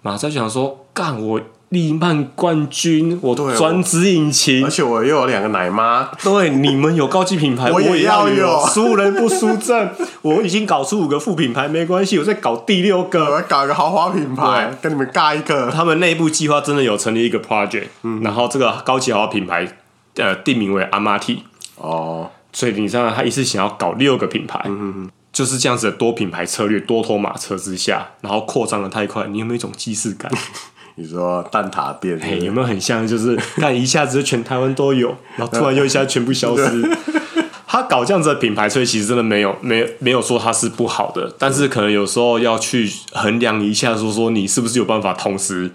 [0.00, 1.38] 马在想说，干我
[1.72, 6.10] 利曼冠军，我专职引擎，而且我又有两个奶妈。
[6.22, 8.60] 对，你们有高级品牌， 我也要有。
[8.66, 15.70] 输人不输阵， 我已经搞出五个副品牌，没关系，我再搞第六个，我要搞一个豪华品牌，跟你们尬一个。
[15.70, 19.78] 他们内部计划真的有成立一个 project，、嗯、然后这个高级豪华品牌。
[20.16, 21.42] 呃，定名为阿玛提
[21.76, 30.30] 哦，所以你知道他一次想要搞六个品牌，嗯、哼哼就是这样子的多品牌策略，多头马车之下，然后扩张的太快，你有没有一种既视感？
[30.96, 33.06] 你说蛋挞店是是，有没有很像？
[33.06, 36.64] 就是 看一下子全台湾都有，然后突然又一下全部消失。
[37.66, 45.70] 他搞这样子的品牌，所以其实真的没有没有没有说它是不好的，但是可能有时候要去衡量一下，说说你是不是有办法同时。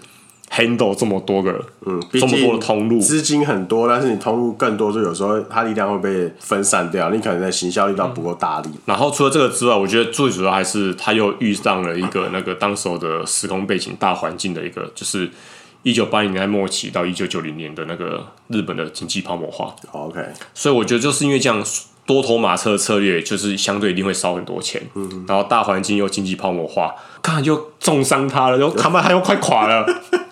[0.50, 8.68] Handle 这么多个，嗯，这么多的通路，资金很多，但是你通路更多，就有时候它力量会被分散掉，你可能在行销力道不够大力。
[8.72, 8.78] 嗯。
[8.86, 15.30] 然后除了这个之外，我觉得最主要还是他又遇上了一个那个当时候的时空背景大环境的一个，就是
[15.82, 19.74] 一九八零年代末期到一九九零年的那个日本的经济泡沫化。
[19.92, 20.20] OK，
[20.54, 21.62] 所以我觉得就是因为这样
[22.06, 24.82] 多头马车的策略，就是相对一定会烧很多钱。
[24.94, 29.86] 嗯，然后大环境又经济泡沫化，看就重伤他了，又他们还要快垮了。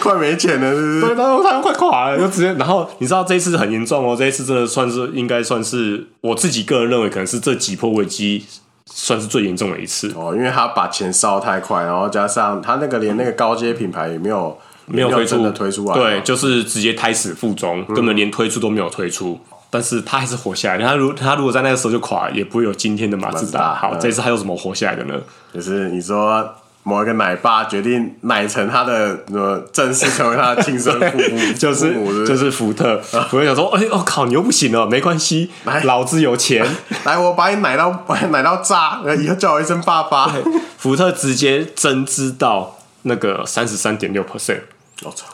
[0.00, 1.00] 快没钱了，是不是？
[1.00, 2.52] 对，然后他快垮了，就直接。
[2.54, 8.44] 然后你知道这一次很严重哦，这一次真的算是应该算是我自己个人认为，可能是这几波危机
[8.86, 14.56] 算是最严重的一次哦，因为他把钱烧太快，然后加上他那个连那个高阶品牌也没有
[14.86, 19.38] 没有推出的推出来，对，就是直接胎死腹中，根本连推出都没有推出。
[19.50, 20.82] 嗯、但是他还是活下来。
[20.82, 23.74] 他如他如果在那个时候就垮，也不会有今天的马自达。
[23.74, 25.14] 好，嗯、这一次还有什么活下来的呢？
[25.52, 26.48] 就是你说。
[26.84, 31.92] 某一个奶爸决定奶成他的呃正式成为他的亲生父母， 就是
[32.26, 32.98] 就是福特。
[33.28, 36.66] 福特想说：“哎、欸，我、哦、靠，你又不行了，没关系，来老子有钱，
[37.04, 40.32] 来我把你奶到 奶到炸，以后叫我一声爸爸。”
[40.78, 44.60] 福特直接增资到那个三十三点六 percent，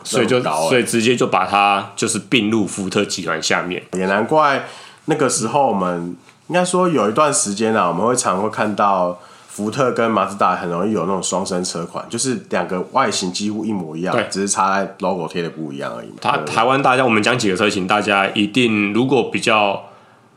[0.02, 3.80] 所以就所以直接就把它就是并入福特集团下面。
[3.92, 4.64] 也难怪
[5.04, 6.16] 那个时候我们
[6.48, 9.20] 应该说有一段时间啊，我们会常会看到。
[9.55, 16.09] 福特跟马自达很容易有那种双生车款，就是两个外形几乎一模一样，对只是差在 logo 贴的不一样而已。
[16.21, 19.85] 台台湾大家，我们讲几个车型，大家一定如果比较，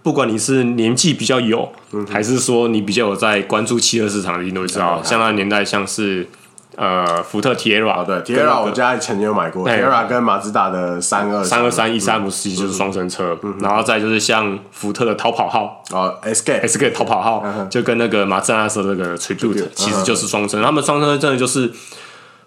[0.03, 6.29] 不管你是年纪比较有，嗯、还是说你比较有在关注汽车市场的，一定都会知道，像那年代像是。
[6.77, 21.71] 呃，福特 Tiara 对 Tiara 我家曾经有买过 Tiara 跟马自达的三二三二三一三五其实就是双生车，然后再就是像福特的逃跑号哦 Escape Escape 逃跑号，就跟那个马自达的那个 Tribute 其实就是双生，他们双生真的就是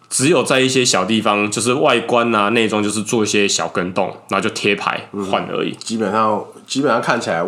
[0.08, 7.44] 只有在一些小地方，就是外观啊内装就是做一些小跟动，然后就贴牌换而已，基本上基本上看起来。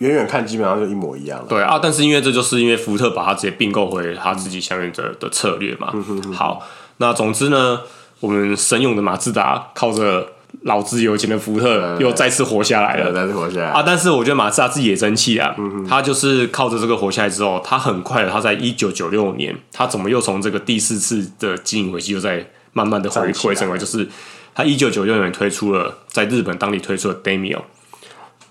[0.00, 1.46] 远远看基本上就一模一样了。
[1.48, 5.90] 对啊，但是因为这就是因为福特把它直接并购回他自己相应的的策略嘛。
[5.92, 7.80] 嗯、哼哼好，那总之呢，
[8.20, 10.26] 我们神勇的马自达靠着
[10.62, 13.82] 老子有钱的福特又再次活下来了，再次活下来啊！
[13.84, 24.08] 但是我觉得马自达自己也争气啊，嗯、哼他就是靠着这个活下来之后，他很快的，他在一九九六年，他怎么又从这个第四次的经营危机又在慢慢的回回升为，就是
[24.54, 27.60] 他一九九六年推出了在日本当地推出的 Demio。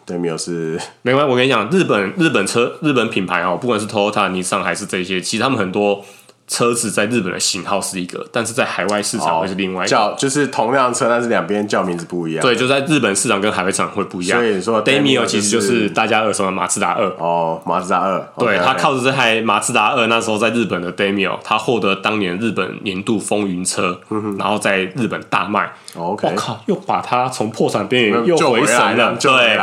[0.10, 1.32] 对，没有是 没关系。
[1.32, 6.04] 我跟你讲，日本日本车日本品牌哦，不管是 Toyota、尼桑还是这些，其实他们很多
[6.48, 9.90] 车子在日本的型号是一个，但是在海外市场会是另外一个。
[9.92, 12.42] 叫就是同辆车，但是两边叫名字不一样。
[12.42, 14.40] 对，就在日本市场跟海外市场会不一样。
[14.40, 17.06] 所以说 Daimio 其实就是大家耳熟的马自达二。
[17.20, 18.20] 哦，马自达二。
[18.40, 24.02] 对，他靠着这台马自达二，那时候在日本的 Daimio，他获得当年日本年度风云车，
[24.40, 25.72] 然后在日本大卖。
[25.96, 29.16] OK，我靠，又把它从破产边缘又回神了。
[29.16, 29.60] 对。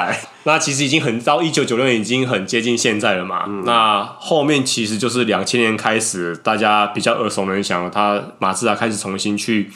[0.47, 3.47] 那其实已经很到一九九六年，已经很接近现在了嘛。
[3.49, 9.69] 嗯、那后面其实就是两千年开始，大家比较耳熟能详，他马自达开始重新去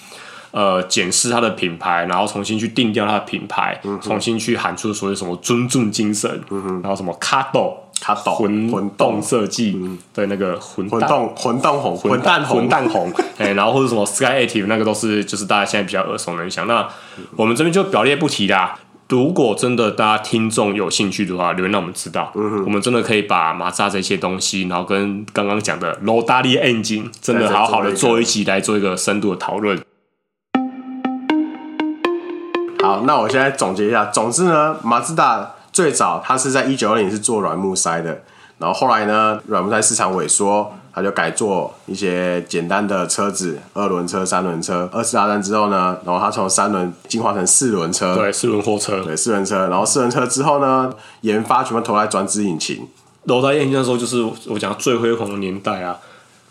[0.53, 9.77] 呃检视它的品牌，然后重新去定调它的品牌，嗯、重新去喊出所谓什么尊重精神，嗯、然后什么卡斗卡斗混动设计
[10.15, 16.69] 对那个混混动混动红混蛋混蛋红哎，然后或者什么 Sky Active 那个都是就是大家现在比较耳熟能详。
[16.69, 16.89] 那
[17.35, 18.79] 我们这边就表列不提啦。
[19.11, 29.83] 如果真的大家听众有兴趣的话，留言让我们知道，嗯、我们真的可以把马自达这些东西，然后跟刚刚讲的 Rodale Engine 真的好好的做一集来做一个深度的讨论。
[32.81, 38.23] 好，那我现在总结一下，总之呢，马自达最早它是在一九二零年是做软木塞的，
[38.61, 40.73] 然后后来呢，软木塞市场萎缩。
[40.93, 44.91] 他就改做一些简单的车子，二轮车、三轮车。
[44.93, 49.69] 二次大战之后呢，然后他从三轮进化成四轮车，对，四轮货车，对，四轮车。
[49.69, 52.89] 然后四轮车之后呢，研发全部投在转子引擎。
[53.23, 55.97] 罗大燕那时候就是我讲最辉煌的年代啊，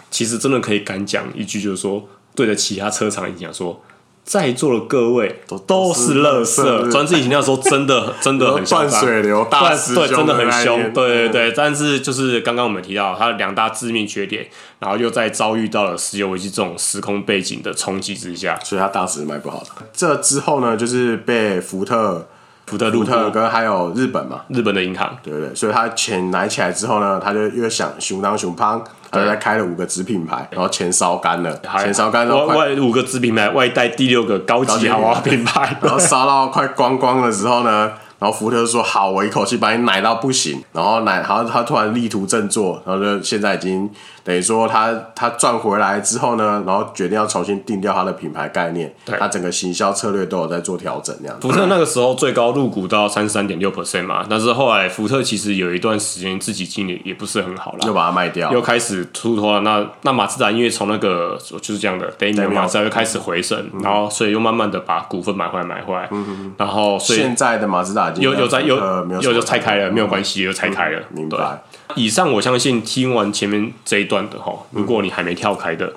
[0.09, 2.01] 其实真的可以敢讲一句，就是说
[2.33, 3.81] 对着其他车厂影响说。
[4.29, 6.87] 在座的各位都都是乐色。
[6.91, 11.51] 专制引擎那时候真的 真的很断水流，大对，真的很凶，对对对。
[11.51, 19.69] 但是就是刚刚我们提到它的两大致命缺点，然后又在遭遇到了石油危机这种时空背景的冲击之下，所以它当时卖不好的。
[19.91, 22.27] 这之后呢，就是被福特、
[22.67, 25.55] 福特、路特跟还有日本嘛，日本的银行，对对对。
[25.55, 28.83] 所以他钱拿起来之后呢，他就越想熊当熊胖。
[29.11, 43.89] 他在开了五个子品牌，然后钱烧干了，钱烧干了，外五个子品牌外带第六个高级豪华品牌， 然后烧到快光光的时候呢，然后福特说：“好，我一口气把你奶到不行。”然后奶，然后他突然力图振作，然后就现在已经。
[44.29, 51.35] 等于说他他赚回来之后呢，然后决定要重新定掉他的品牌概念，对他整个行销策略都有在做调整，那样。
[51.41, 59.61] 福特那个时候最高入股到三十三点六 percent 嘛，但是后来福特其实有一段时间自己经营也不是很好了，又把它卖掉，又开始出脱了。
[59.61, 66.07] 那那马自达因为从那个就是这样的，Daimler 马自达又开始回升，嗯、然后所以又慢慢的把股份买回来买回来，
[66.55, 68.75] 然后所以现在的马自达又又在又
[69.21, 71.63] 又又拆开了，没有关系，又拆开了，嗯、明白。
[71.95, 75.93] 以上我相信听完前面这一段的哈，如果你还没跳开的，嗯、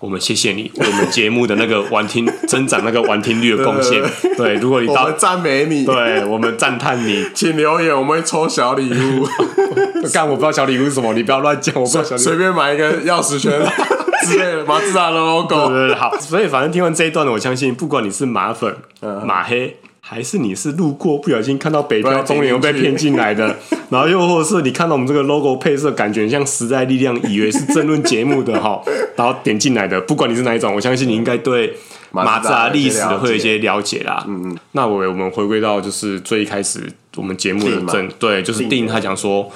[0.00, 4.02] 我们谢谢你为我们节目的那个 完听增长那个完听率的贡献。
[4.36, 9.26] 对，如果你到赞美你，对我们赞叹你，请留言，我们会抽小礼物。
[10.12, 12.24] 干，我不知道小礼物是什么，你不要乱讲，我不知道小礼物。
[12.24, 13.52] 随便买一个钥匙圈
[14.26, 15.68] 之类的，马自达的 logo。
[15.68, 16.14] 对对对，好。
[16.18, 18.76] 所以反正听完这一段的，我相信不管你是马粉、
[19.24, 19.76] 马黑。
[20.06, 23.56] 还是你是路过不小心看到北漂中年又被骗进来的，
[23.88, 28.82] 然后又或者是你看到我们这个 logo 配色，感觉像时代力量，以为是政论节目的哈，
[29.16, 31.74] 然后点进来的，不管你是哪一种，我相信你应该对
[32.10, 34.22] 马自达历史的会有一些了解啦。
[34.28, 34.58] 嗯嗯。
[34.72, 36.80] 那我我们回归到就是最一开始
[37.16, 39.50] 我们节目的正对，就是定他讲说，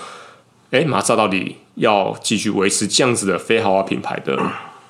[0.70, 4.34] 哎，马自达到底要继续维持这样子的非豪华品牌的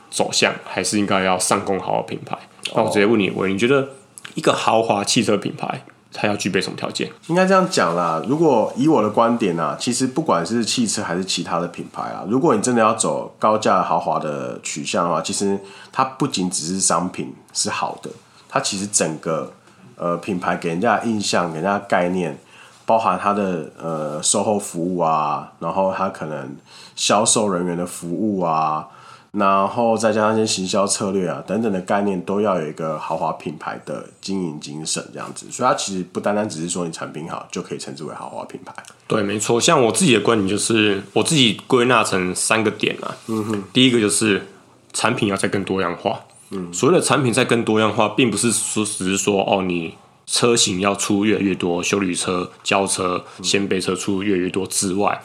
[0.09, 2.39] 走向，还是应该要上攻豪华品牌？
[2.77, 3.89] 那我直接问你，我你觉得？
[4.35, 7.11] 一个豪华汽车品牌，它要具备什么条件？
[7.27, 8.23] 应该这样讲啦。
[8.29, 15.59] 如果以我的观点啊，其实不管是汽车还是其他的品牌啊，如果你真的要走高价豪华的取向的话，其实
[15.93, 18.11] 它不仅只是商品是好的，
[18.49, 19.53] 它其实整个
[19.97, 22.39] 呃品牌给人家的印象、给人家的概念，
[22.87, 26.57] 包含它的呃售后服务啊，然后它可能
[26.95, 28.89] 销售人员的服务啊。
[29.33, 38.73] 然后再加上一些行销策略啊等等的概念，都要有一个豪华品牌的经营精神这样子，所以它其实不单单只是说你产品好就可以称之为豪华品牌。
[39.07, 39.61] 对，没错。
[39.61, 43.15] 像我自己的观点就是，我自己归纳成三个点啊。
[43.27, 43.65] 嗯哼。
[43.73, 44.47] 第一个就是
[44.95, 46.21] 产品要再更多样化。
[46.51, 46.73] 嗯。
[46.73, 49.95] 所谓的产品再更多样化，并不是说只是说哦，你
[50.27, 55.23] 车型要出越来越多，修理车、轿车、掀背车出越来越多之外，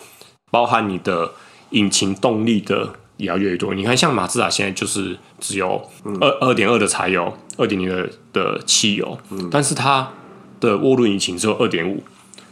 [0.52, 1.32] 包含你的
[1.70, 2.96] 引擎动力的。
[3.24, 3.74] 也要越来越多。
[3.74, 5.82] 你看，像马自达现在就是只有
[6.20, 10.12] 二二点二的柴油，二点零的的汽油，嗯、但是它
[10.60, 12.04] 的涡轮引擎只有二点五。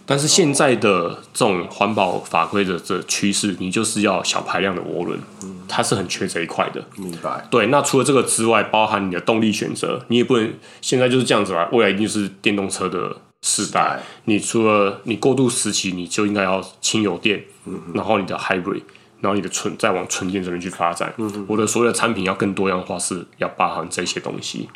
[0.03, 6.83] 但是现在的这种环保法规的这趋势，你就是要小排量的涡轮，嗯、它是很缺这一块的。
[6.97, 7.47] 明白。
[7.49, 11.69] 对，那除了这个之外，包含你的动力选择，你也不能现在就是这样子吧？
[11.71, 14.01] 未来一定是电动车的时代。
[14.25, 18.81] 你除了你过渡时期，你就应该要轻油电，嗯、然后你的 hybrid。
[19.21, 21.13] 然后你的纯再往纯电这边去发展。
[21.15, 24.69] 嗯，我的所有的产品要更多样化，是要包含这些东西。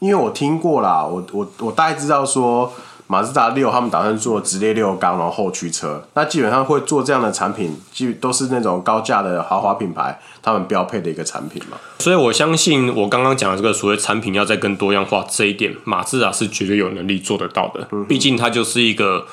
[0.00, 2.70] 因为我听过啦，我我我大概知道说。
[3.08, 6.02] 马自达六，他们打算做直列六缸，然后后驱车。
[6.14, 11.76] 那基本上会做这样的产品，基都是那种高价的豪华品牌，他们标配的一个产品嘛。
[11.98, 17.86] 所以我相信，我刚刚讲的这个所谓产品要再更多样化这一点，马自达是绝对有能力做得到的。
[17.90, 19.26] 嗯、毕竟它就是一个。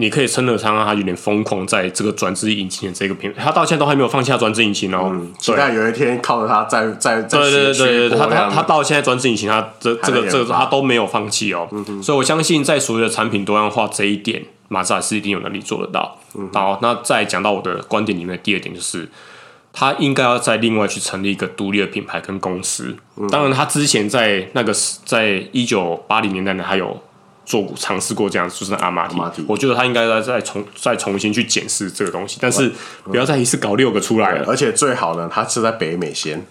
[0.00, 5.10] 你可以称得上他有点疯狂，在这个转子引擎的这个品牌，他到现在都还没有放下转子引擎哦。
[5.12, 11.66] 嗯，期待有一天靠着它再再再对对对对，他他他到现在转子引擎，他这这个这个他都没有放弃哦。
[11.72, 16.16] 嗯，所以我相信在所有的产品多样化这一点，马自达是一定有能力做得到。
[16.36, 19.08] 嗯，好，那再讲到我的观点里面的第二点就是，
[19.72, 22.94] 他应该要再另外去成立一个独立的品牌跟公司。
[23.32, 24.72] 当然，他之前在那个
[25.04, 27.02] 在一九八零年代呢，还有。
[27.48, 29.16] 做过尝试过这样，就是阿玛提。
[29.48, 32.70] 我觉得他应该再再重再重新去检视这个东西，但是
[33.04, 34.44] 不要再一次搞六个出来了。
[34.46, 36.44] 而且最好呢，他是在北美先。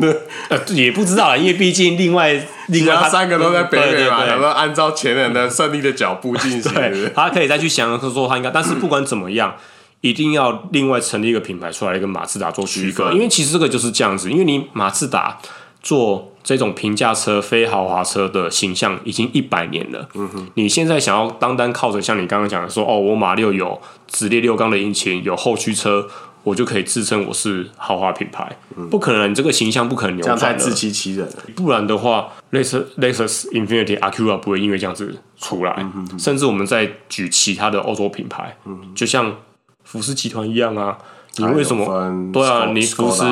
[0.50, 2.34] 呃，也不知道啦，因为毕竟另外
[2.66, 6.72] 另外三个都在北美嘛，然后按照前人的胜利的脚步进行。
[6.74, 9.54] 对，他可以再去想说他应该，但是不管怎么样，
[10.00, 13.12] 一定要另外成立一个品牌出来，跟马自达做区隔。
[13.12, 15.38] 因为其实这个就是这样子，因为你马自达
[15.82, 16.26] 做。
[16.42, 20.08] 这种平价车、非豪华车的形象已经一百年了。
[20.14, 26.08] 嗯哼，你现在想要单单靠着像你刚刚讲的说，哦，我马六有直列六缸的引擎，有后驱车，
[26.42, 28.56] 我就可以自称我是豪华品牌。
[28.74, 30.36] 嗯、不可能，你这个形象不可能扭转。
[30.36, 31.34] 这样太自欺欺人了。
[31.54, 35.74] 不然的话，Lexus Lexus Infinity Acura 不会因为这样子出来。
[35.76, 39.36] 嗯、哼哼甚至我们再举其他的欧洲品牌，嗯、就像
[39.84, 40.96] 福斯集团一样啊，
[41.36, 41.84] 你为什么？
[42.32, 43.24] 对啊，你福斯。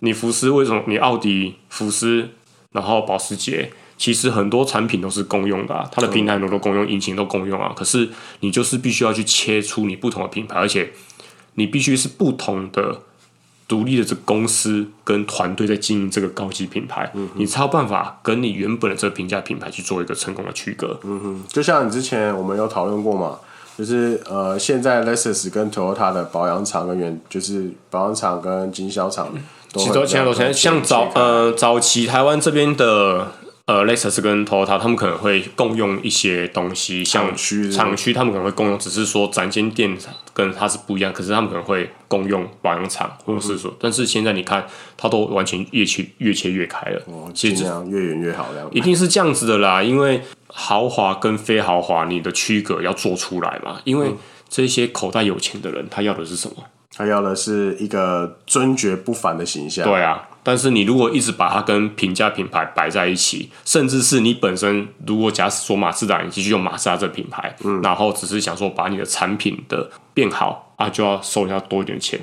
[0.00, 0.82] 你福斯为什么？
[0.86, 2.28] 你奥迪、福斯，
[2.72, 7.72] 然后保时捷，其实很多产品都是共用的啊，它的平台很多都共用，引擎都共用啊。
[7.76, 8.08] 可是
[8.40, 10.92] 你就是必须要去切出你不同的品牌，而且
[11.54, 13.02] 你必须是不同的
[13.66, 20.98] 独立的这个公司跟团队在经营这个高级品牌，嗯、你才有办法跟你原本的这个平价品牌去做一个成功的区隔。
[21.02, 23.38] 嗯哼，就像你之前我们有讨论过嘛，
[23.76, 29.28] 就是呃，现在 Lexus 跟 Toyota 的保养厂跟原就是保养厂跟经销厂。
[29.74, 33.30] 嗯其实都现在都现在像早呃早期台湾这边的
[33.66, 37.36] 呃 Lexus 跟 Toyota 他们可能会共用一些东西，像
[37.70, 39.94] 厂区他们可能会共用，只是说展间店
[40.32, 48.66] 跟它是不一样，可是他们可能会共用保养厂或者是说，嗯、但是现在你看它都完全越切越切越开了，哦，其实这样越远越好，这样。
[48.72, 54.14] 一定是这样子的啦，因为豪华跟非豪华你的区隔要做出来嘛，因为
[54.48, 56.56] 这些口袋有钱的人他要的是什么？
[56.96, 59.84] 他要的是一个尊爵不凡的形象。
[59.84, 72.18] 对啊，但是你如果一直把它跟平价品牌摆在一起，甚至是你本身如果假使说马自达，你继续用马自达这品牌，嗯，然后只是想说把你的产品的变好啊，就要收人家多一点钱。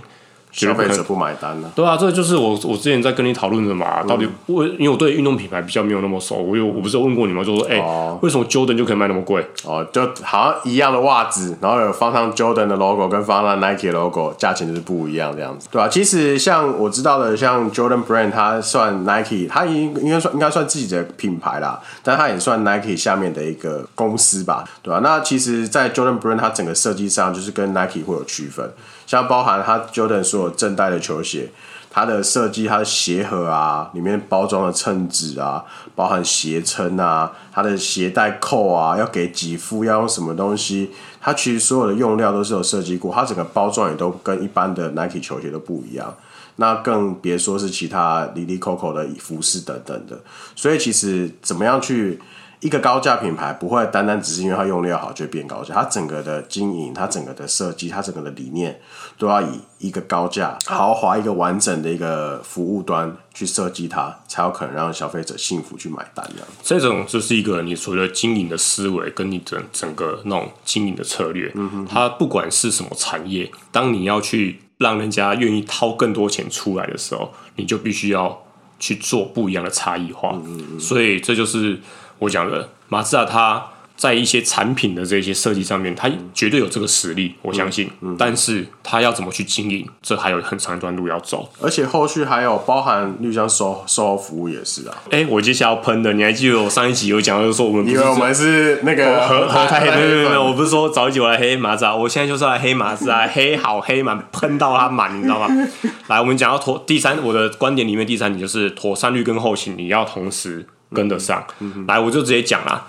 [0.56, 1.70] 消费者不买单呢？
[1.76, 4.02] 对啊，这就是我我之前在跟你讨论的嘛。
[4.04, 7.44] 到底为因为我对运动品牌比较没有那么熟，我有我不是有问过你吗？
[7.44, 9.46] 就说哎，欸、为什么 Jordan 就可以卖那么贵？
[9.66, 25.00] 哦，就好像一样的袜子，然后有放上 Jordan 的 logo 跟放上 Nike 的 logo，价钱就是不一样这样子，对啊，其实像我知道的，像 Jordan Brand，它算 Nike，它应应该算应该算自己的品牌啦，但它也算 Nike 下面的一个公司吧，对吧？
[25.04, 28.72] 那其实，在 Jordan Brand 它整个设计上就是跟 Nike 会有区分。
[29.16, 31.50] 像包含它 Jordan 所有正代的球鞋，
[31.90, 35.64] 它的设计、它的鞋盒啊，里面包装的衬纸啊，
[35.96, 46.14] 包含鞋撑啊，它的鞋带扣啊，要给几副，要用什么东西，它其实所有的用料都是有设计过，它整个包装也都跟一般的 Nike 球鞋都不一样，
[46.58, 50.20] 那更别说是其他 Lilico 的服饰等等的，
[50.58, 52.20] 所以其实怎么样去？
[52.62, 58.80] 一个高价品牌不会单单只是因为它用料好就变高价，它整个的经营、它整个的设计、它整个的理念，
[59.18, 66.26] 都要以一个高价、豪华、一个完整的一个服务端去设计它，才有可能让消费者幸福去买单。
[66.34, 71.52] 这样，这种就是一个你所谓的经营的思维，跟你整整个那种经营的策略。
[71.56, 78.44] 嗯哼，它不管是什么产业，当你要去让人家愿意掏更多钱出来的时候，你就必须要
[78.80, 80.32] 去做不一样的差异化。
[80.34, 81.80] 嗯嗯，所以这就是。
[82.20, 83.66] 我讲了马自达，它
[83.98, 87.88] 在一些产品的这些设计上面，它绝对有这个实力，我相信。
[88.02, 91.50] 嗯嗯、但是它要怎么去经营，这还有很长一段路要走。
[91.62, 94.94] 而且后续还有包含绿箱售售后服务也是啊。
[95.12, 105.48] 哎、欸，我接下来要喷的，你还记得我上一集有讲，就是说我们因为我们是那个和和泰， 没有没有，我不是说早一集我来黑马自达，我现在就是来黑马自达，黑好黑满，喷到它满，你知道吗？
[106.08, 110.68] 来，我们讲到妥第三，我的观点里面第三点就是妥善率跟后勤你要同时。
[110.94, 111.46] 跟得上，
[111.88, 112.88] 来我就直接讲啦。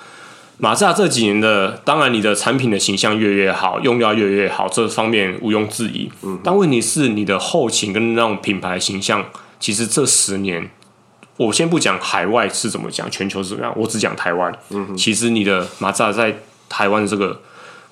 [0.59, 6.11] 马自达这几年的，当然你的产品的形象越越好，用料越越好，这方面毋庸置疑。
[6.43, 9.23] 但问题是你的后勤跟那种品牌形象，
[9.61, 10.71] 其实这十年，
[11.37, 14.51] 我先不讲海外是怎么讲，全球怎么样，我只讲台湾。
[14.97, 16.35] 其实你的马自达在
[16.71, 17.39] 台湾的这个，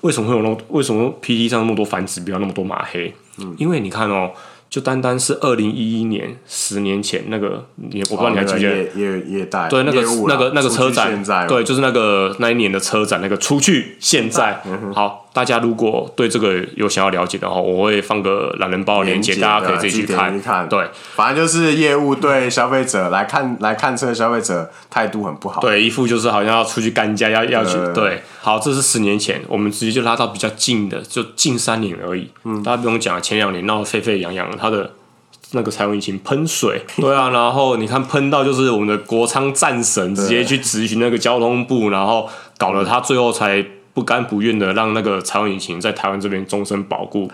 [0.01, 3.13] 为什么会有那么为什么 PT 上那么多反指标，那么多马黑？
[3.57, 4.31] 因为你看哦。
[4.75, 8.75] 就单单是二零一一年，十年前那个，你我不知道你还记不记得？
[8.75, 14.61] 业业业代对那个那个那个车展，对，就是那个那一年的车展，那个出去现在，
[14.93, 20.69] 好，大家如果对这个有想要了解的话，我会放个懒人包的链接，大家可以自己去看。
[20.69, 25.59] 对，反正就是业务对消费者来看 来看车，消费者态度很不好。
[25.59, 27.77] 对，一副就是好像要出去干架，要要去。
[27.93, 32.29] 对，好，这是十年前，我们直接就拉到比较近的，就近三年而已。
[32.45, 34.55] 嗯，大家不用讲，前两年闹得沸沸扬扬的。
[34.57, 34.89] 它的
[35.51, 43.63] 那个柴油引擎喷水， 对啊，然后你看喷到就是我们的国昌战神直接去质询那个交通部，然后搞了他最后才
[43.95, 47.27] 不甘不愿的让那个柴油引擎在台湾这边终身保固，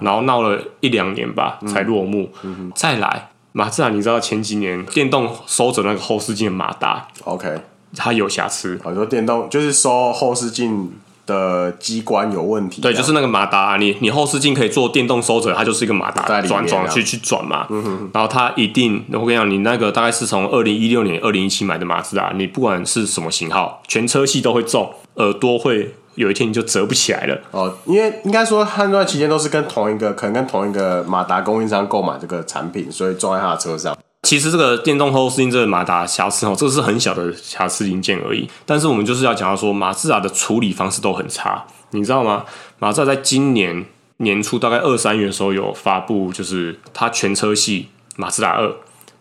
[0.00, 2.30] 然后闹了一两年吧才落幕。
[2.74, 7.60] 再来马自达，你知道前几年电动收着那个后视镜的马达，OK，
[7.94, 10.90] 它有瑕疵，很多电动就是收后视镜。
[11.26, 27.40] 的机关有问题，对，就是那个马达、啊，你你后视镜可以做电动收着，它就是一个马达转转去去转嘛，嗯、哼哼然后它一定，我跟你讲，你那个大概是从二零一六年、二零一七买的马自达，你不管是什么型号，全车系都会中，耳朵会有一天你就折不起来了。
[27.50, 33.96] 哦，因为应该说，那段期间都是跟同一个，可能跟同一个马达供应商购买这个产品，所以装在他的车上。
[34.22, 38.48] 其实这个电动后视镜这个马达瑕疵哦，这个是很小的瑕疵零件而已。
[38.64, 42.46] 但是我们就是要讲到说，马自达的处理方式都很差，你知道吗？
[42.78, 43.84] 马自达在今年
[44.18, 48.74] 年初大概二三月的时候有发布，就是它全车系马自达二、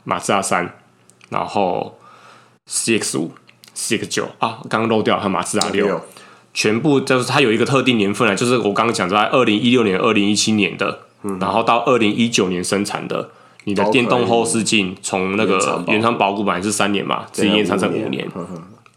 [0.06, 0.74] 马自达三，
[1.28, 2.00] 然后
[2.70, 3.32] CX 五、
[3.76, 6.00] CX 九啊，刚刚漏掉，还有马自达六，
[6.54, 11.00] 全部就是它有一个特定年份啊，就是我刚刚讲在二零一六年、二零一七年的，
[11.40, 13.30] 然后到二零一九年生产的。
[13.66, 18.28] 你的电动后视镜从那个原厂保固本来是三年嘛，直接延长成五年。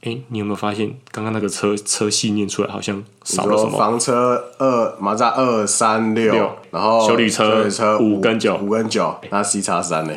[0.02, 3.78] 哎、欸，你有没有发现刚刚那个车车系念出来好像少了什么？
[3.78, 10.12] 房车二马自达二三六，然后修理车车五跟九五跟九，那 C 叉三呢？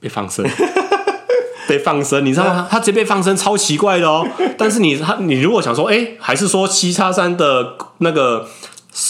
[0.00, 0.42] 被放生，
[1.68, 2.66] 被放生，你知道吗？
[2.70, 4.26] 它直接被放生，超奇怪的哦。
[4.58, 8.46] 但是你他你如果想说，哎、欸，还是说七叉三的那个？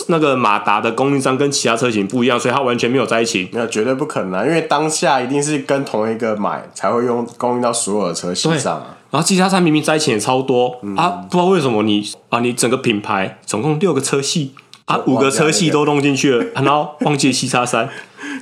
[0.08, 3.48] 那个马达的供应商跟其他车型不一样，所以它完全没有在一起。
[3.52, 8.96] 那绝对不可能，因为当下一定是跟同一个买才会用供应到所有的车型上啊。
[9.12, 14.56] 然后七叉三明明在一起也超多、嗯、啊，不知道为什么你啊，你整个品牌总共六个车系
[14.86, 17.88] 啊，五个车系都弄进去了，然后忘记七叉三，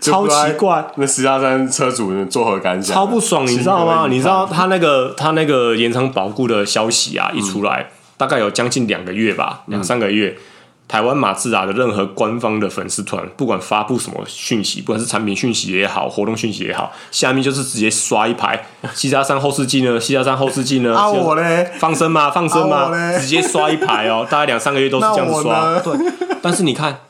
[0.01, 0.87] 超奇怪。
[0.97, 2.95] 那七叉三车主作何感想？
[2.95, 4.07] 超不爽，你知道吗？
[4.09, 7.87] 你知道他那个他那个延长保固的消息啊，一出来，嗯、
[8.17, 10.37] 大概有将近两个月吧，两三个月。
[10.39, 10.43] 嗯
[10.87, 18.67] 台湾马自达的任何官方的粉丝团，不管发布什么讯息，不管是产品讯息也好，活动讯息也好，下面就是直接刷一排。
[18.95, 20.95] C 叉三后视镜呢？C 叉三后视镜呢？
[20.95, 21.73] 啊我嘞？
[21.79, 22.31] 放生吗？
[22.31, 22.93] 放生吗？
[22.95, 25.81] 啊、直接刷一排哦，大概两三个月都是 这样子刷。
[25.81, 25.99] 对，
[26.43, 27.01] 但是你看，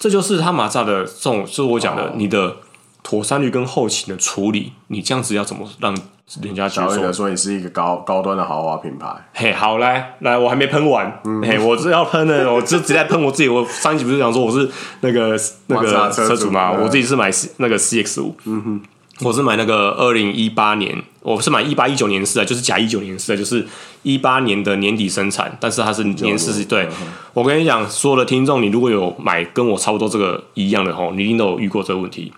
[0.00, 2.56] 这就是他马自达的这种，就是我讲的，哦、你的
[3.02, 5.96] 妥善率跟后勤的处理，你这样子要怎么让？
[6.42, 9.08] 人家觉得说你是一个高高端的豪华品牌。
[9.32, 13.48] 嘿，好来来，我还没喷完，嗯、嘿，我是要喷的，我就直接喷我自己。
[13.48, 14.70] 我上一集不是讲说我是
[15.00, 18.80] 那个那个车主嘛，我自己是买那个 CX 五，嗯哼，
[19.26, 23.66] 我是买那个二零一八年，我是买一八一九年式的，就是假一九年式的，就是
[24.02, 26.84] 一八年的年底生产，但是它是年式是对。
[26.84, 32.30] 嗯、我跟你讲，所有的听众，你如果有买跟我差不多这个一样的吼，你一定都有遇过这个问题。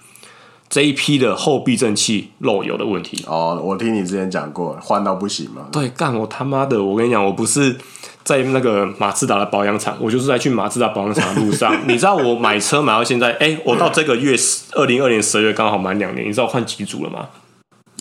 [0.70, 5.66] 这一批的后避震器漏油的问题哦，我听你之前讲过，换到不行吗？
[5.72, 6.82] 对，干我他妈的！
[6.82, 7.76] 我跟你讲，我不是
[8.22, 11.76] 在那个马自达的保养厂，我就是在去马自达保养厂的路上。
[11.88, 14.36] 你知道我买车买到现在，哎，我到这个月
[14.74, 17.26] 二零二零十二月刚好满两年，你知道我换几组了吗？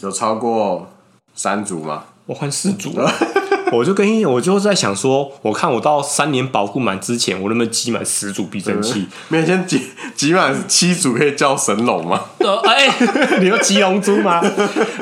[0.03, 0.91] 有超过
[1.33, 2.03] 三组吗？
[2.27, 3.11] 我换四组了。
[3.71, 9.05] 我就跟你，我就在想说，我看我到三年保固满之前，我能不能集满十组避震器？
[9.29, 9.81] 没有，先积
[10.15, 12.21] 积满七组可以叫神龙吗？
[12.39, 14.41] 呃，哎、 欸，你要集龙珠吗？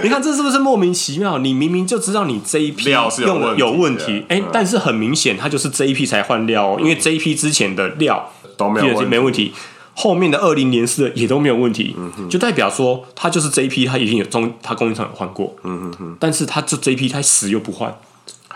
[0.03, 1.37] 你看这是不是莫名其妙？
[1.37, 9.53] 你明明就知道你这一批用是有问题，哎、欸，但是很明显，它就是这一批才换料哦，因为这一批之前的料都没有没问题，
[9.93, 17.95] 后面的二零年四的也都没有问题，嗯、哼就代表说它就是这一批，它已经有中，它供应商有换过，嗯哼哼，但是它就这一批它死又不换。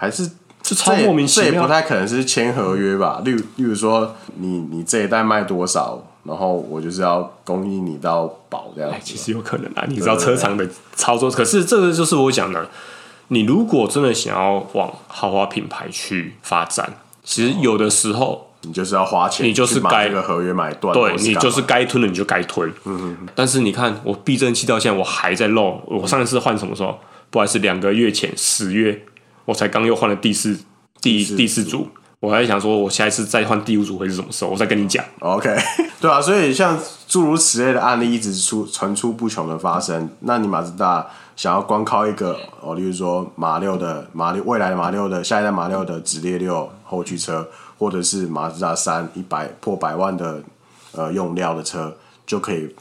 [0.02, 0.28] 还是
[0.64, 3.22] 这超莫名其妙，这也不太可能是签合约吧？
[3.24, 8.91] 例如，例如说你，你你这一代卖多少，然后我就是要供应你到保这样。
[9.04, 12.68] 其实有可能啊，你知道车厂的操作，可是这个就是我讲的，
[13.28, 18.47] 你如果真的想要往豪华品牌去发展，其实有的时候。
[18.64, 22.72] 你就是要花钱，你就是该这个合约买断，对你就是该吞的你就该吞。
[22.86, 23.18] 嗯。
[23.34, 25.82] 但是你看，我避震器到现在我还在漏。
[25.88, 26.95] 我上一次换什么时候？
[27.32, 29.04] 不好意思，两个月前十月，
[29.46, 30.60] 我才刚又换了第四
[31.02, 31.88] 第第四组。
[32.20, 34.52] 我还想说，我下一次再换第五组会是什么时候？
[34.52, 35.04] 我再跟你讲。
[35.20, 35.58] OK，
[36.00, 36.78] 对啊，所以像
[37.08, 40.10] 诸如此类的案例一直出层出不穷的发生。
[40.20, 47.48] 那你马自达想要光靠一个哦，例如说马六的马六未来的马六的下一代马六的直列六后驱车。
[47.82, 50.39] 或者是马自达三一百破百万的
[50.92, 52.76] 呃用料的车就可以，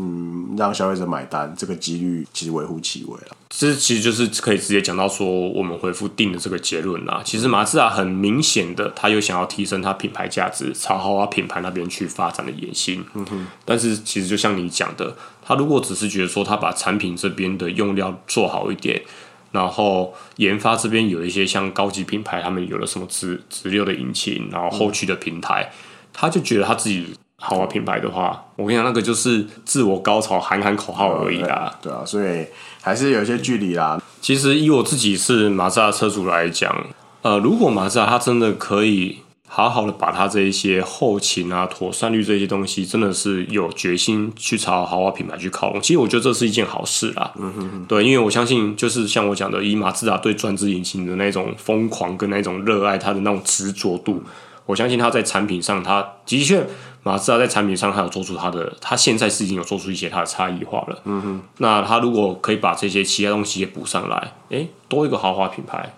[0.00, 3.36] 嗯，让消费者买单，这个几率其实微乎其微了。
[3.48, 7.20] 这其实就是可以直接讲到说，我们回复定的这个结论啦。
[7.24, 13.04] 其实马自达很明显的，他又想要提升它品牌价值，朝豪华品牌那边去发展的野心。
[13.14, 13.46] 嗯哼。
[13.64, 19.02] 但是其实就像你讲的，他如果只是觉得说他把产品这边的用料做好一点。
[19.50, 25.72] 然后研发这边有一些像高级品牌，他们有了什么直直六的引擎，然后后驱的平台，
[26.12, 27.06] 他就觉得他自己
[27.38, 31.74] 豪华品牌的话，我跟你讲，那个就是自我高潮喊喊口号而已啦。
[31.80, 32.46] 对啊，所以
[32.82, 34.00] 还是有一些距离啦。
[34.20, 36.86] 其实以我自己是马自达车主来讲，
[37.22, 39.18] 呃，如果马自达它真的可以。
[39.50, 45.80] 好好的把它这一些后勤啊、妥善率这些东西，真的是有决心去朝豪华品牌去靠拢。
[45.80, 47.32] 其实我觉得这是一件好事啦。
[47.38, 47.84] 嗯哼哼。
[47.86, 54.22] 对，因为我相信，就是像我讲的，以马自达对转子引擎的那种疯狂跟那种热爱，它的那种执着度，
[54.68, 56.62] 我相信他在产品上，他的确
[57.02, 60.98] 马自达在产品上，他有做出他的，他现在是已经有做出一些他的差异化了。
[61.04, 61.42] 嗯哼。
[61.56, 65.94] 那他如果可以把这些其他东西也补上来，诶，多一个豪华品牌。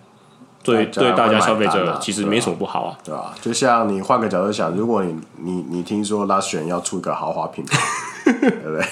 [0.63, 3.33] 对对，大家消费者其实没什么不好啊，对吧？
[3.41, 7.77] 就像你换个角度想，如果你你你听说 Luxion 要出一个豪华品牌，
[8.39, 8.85] 对不对？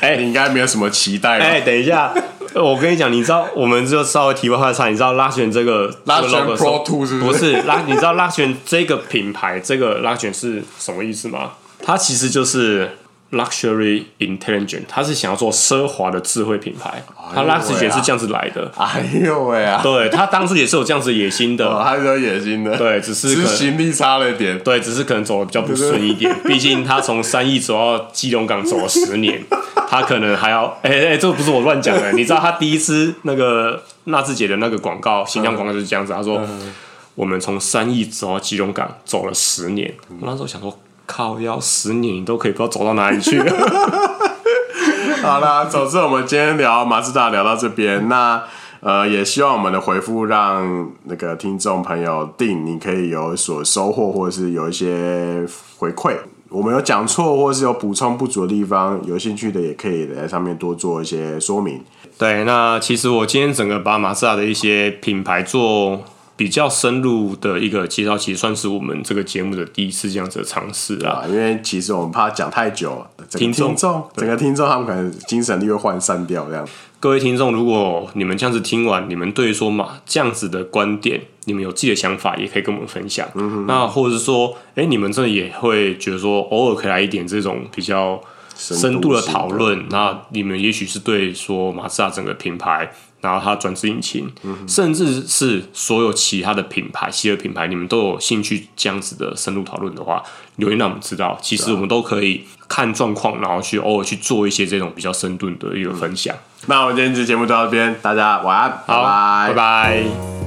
[0.00, 1.44] 哎， 你应该没有什么期待吧？
[1.44, 2.14] 哎，等一下，
[2.62, 7.62] 我跟你讲，你知道，我们就稍微提外话差，你知道 Luxion 这个 Luxion Pro Two 是不是？
[7.62, 11.52] 拉，你知道 Luxion 这个品牌，这个 Luxion 是什么意思吗？
[11.82, 12.98] 它其实就是。
[13.30, 17.02] Luxury Intelligent，他是想要做奢华的智慧品牌，
[17.34, 18.72] 他 Luxgen 是这样子来的。
[18.78, 19.80] 哎呦喂啊！
[19.82, 22.74] 对，他当初也是有这样子野心的，他是有野心的。
[22.78, 24.58] 对，只是执行力差了一点。
[24.60, 26.34] 对，只是可能走的比较不顺一点。
[26.44, 29.44] 毕竟他从三亿走到基隆港走了十年，
[29.88, 30.64] 他可能还要……
[30.82, 32.12] 哎、欸、哎、欸，这个不是我乱讲的。
[32.12, 36.14] 你知道他第一次那个纳智捷的那个广告，形象广告就是这样子。
[36.14, 36.72] 他说：“嗯、
[37.14, 39.92] 我们从三亿走到基隆港走了十年。
[40.08, 40.74] 嗯”我那时候想说。
[41.08, 43.42] 靠，要十年你都可以不知道走到哪里去。
[45.22, 48.44] 好啦，总之我们今天聊马自达聊到这边，那
[48.80, 55.44] 呃也希望我们的回复让那个听众朋友定你可以有所收获，或者是有一些
[55.78, 56.14] 回馈。
[56.50, 61.82] 我们有讲错或是有补充不足的地方，有兴趣的也可以在上面多做一些说明。
[62.16, 66.02] 对，那其实我今天整个把马自达的一些品牌做。
[66.38, 71.24] 比较深入的一个介绍，其实算是我们这个节目的第一次这样子的尝试啊。
[71.28, 73.74] 因为其实我们怕讲太久，听众
[74.14, 76.64] 整个听众他们可能精神力会涣散掉这样。
[77.00, 83.28] 各位听众，如果你们这样子听完，你们对说嘛这样子的观点，你们有自己的想法，也可以跟我们分享。
[83.34, 83.66] 嗯哼。
[83.66, 88.20] 那或者是说，哎、欸，你们真的也会觉得说，偶尔可以来一点这种比较
[88.56, 89.86] 深度的讨论。
[89.90, 92.92] 那你们也许是对说马自达整个品牌。
[93.20, 100.22] 然后它转子引擎，嗯、甚至是所有其他的品牌、汽车品牌，你们都有兴趣这样子的深入讨论的话，
[100.56, 101.38] 留言让我们知道。
[101.42, 106.34] 其实我们都可以看状况，然后去偶尔去做一些这种比较深度的一个分享。
[106.34, 109.48] 嗯、那我们今天这节目就到这边，大家晚安，好，拜拜。
[109.48, 110.37] 拜拜。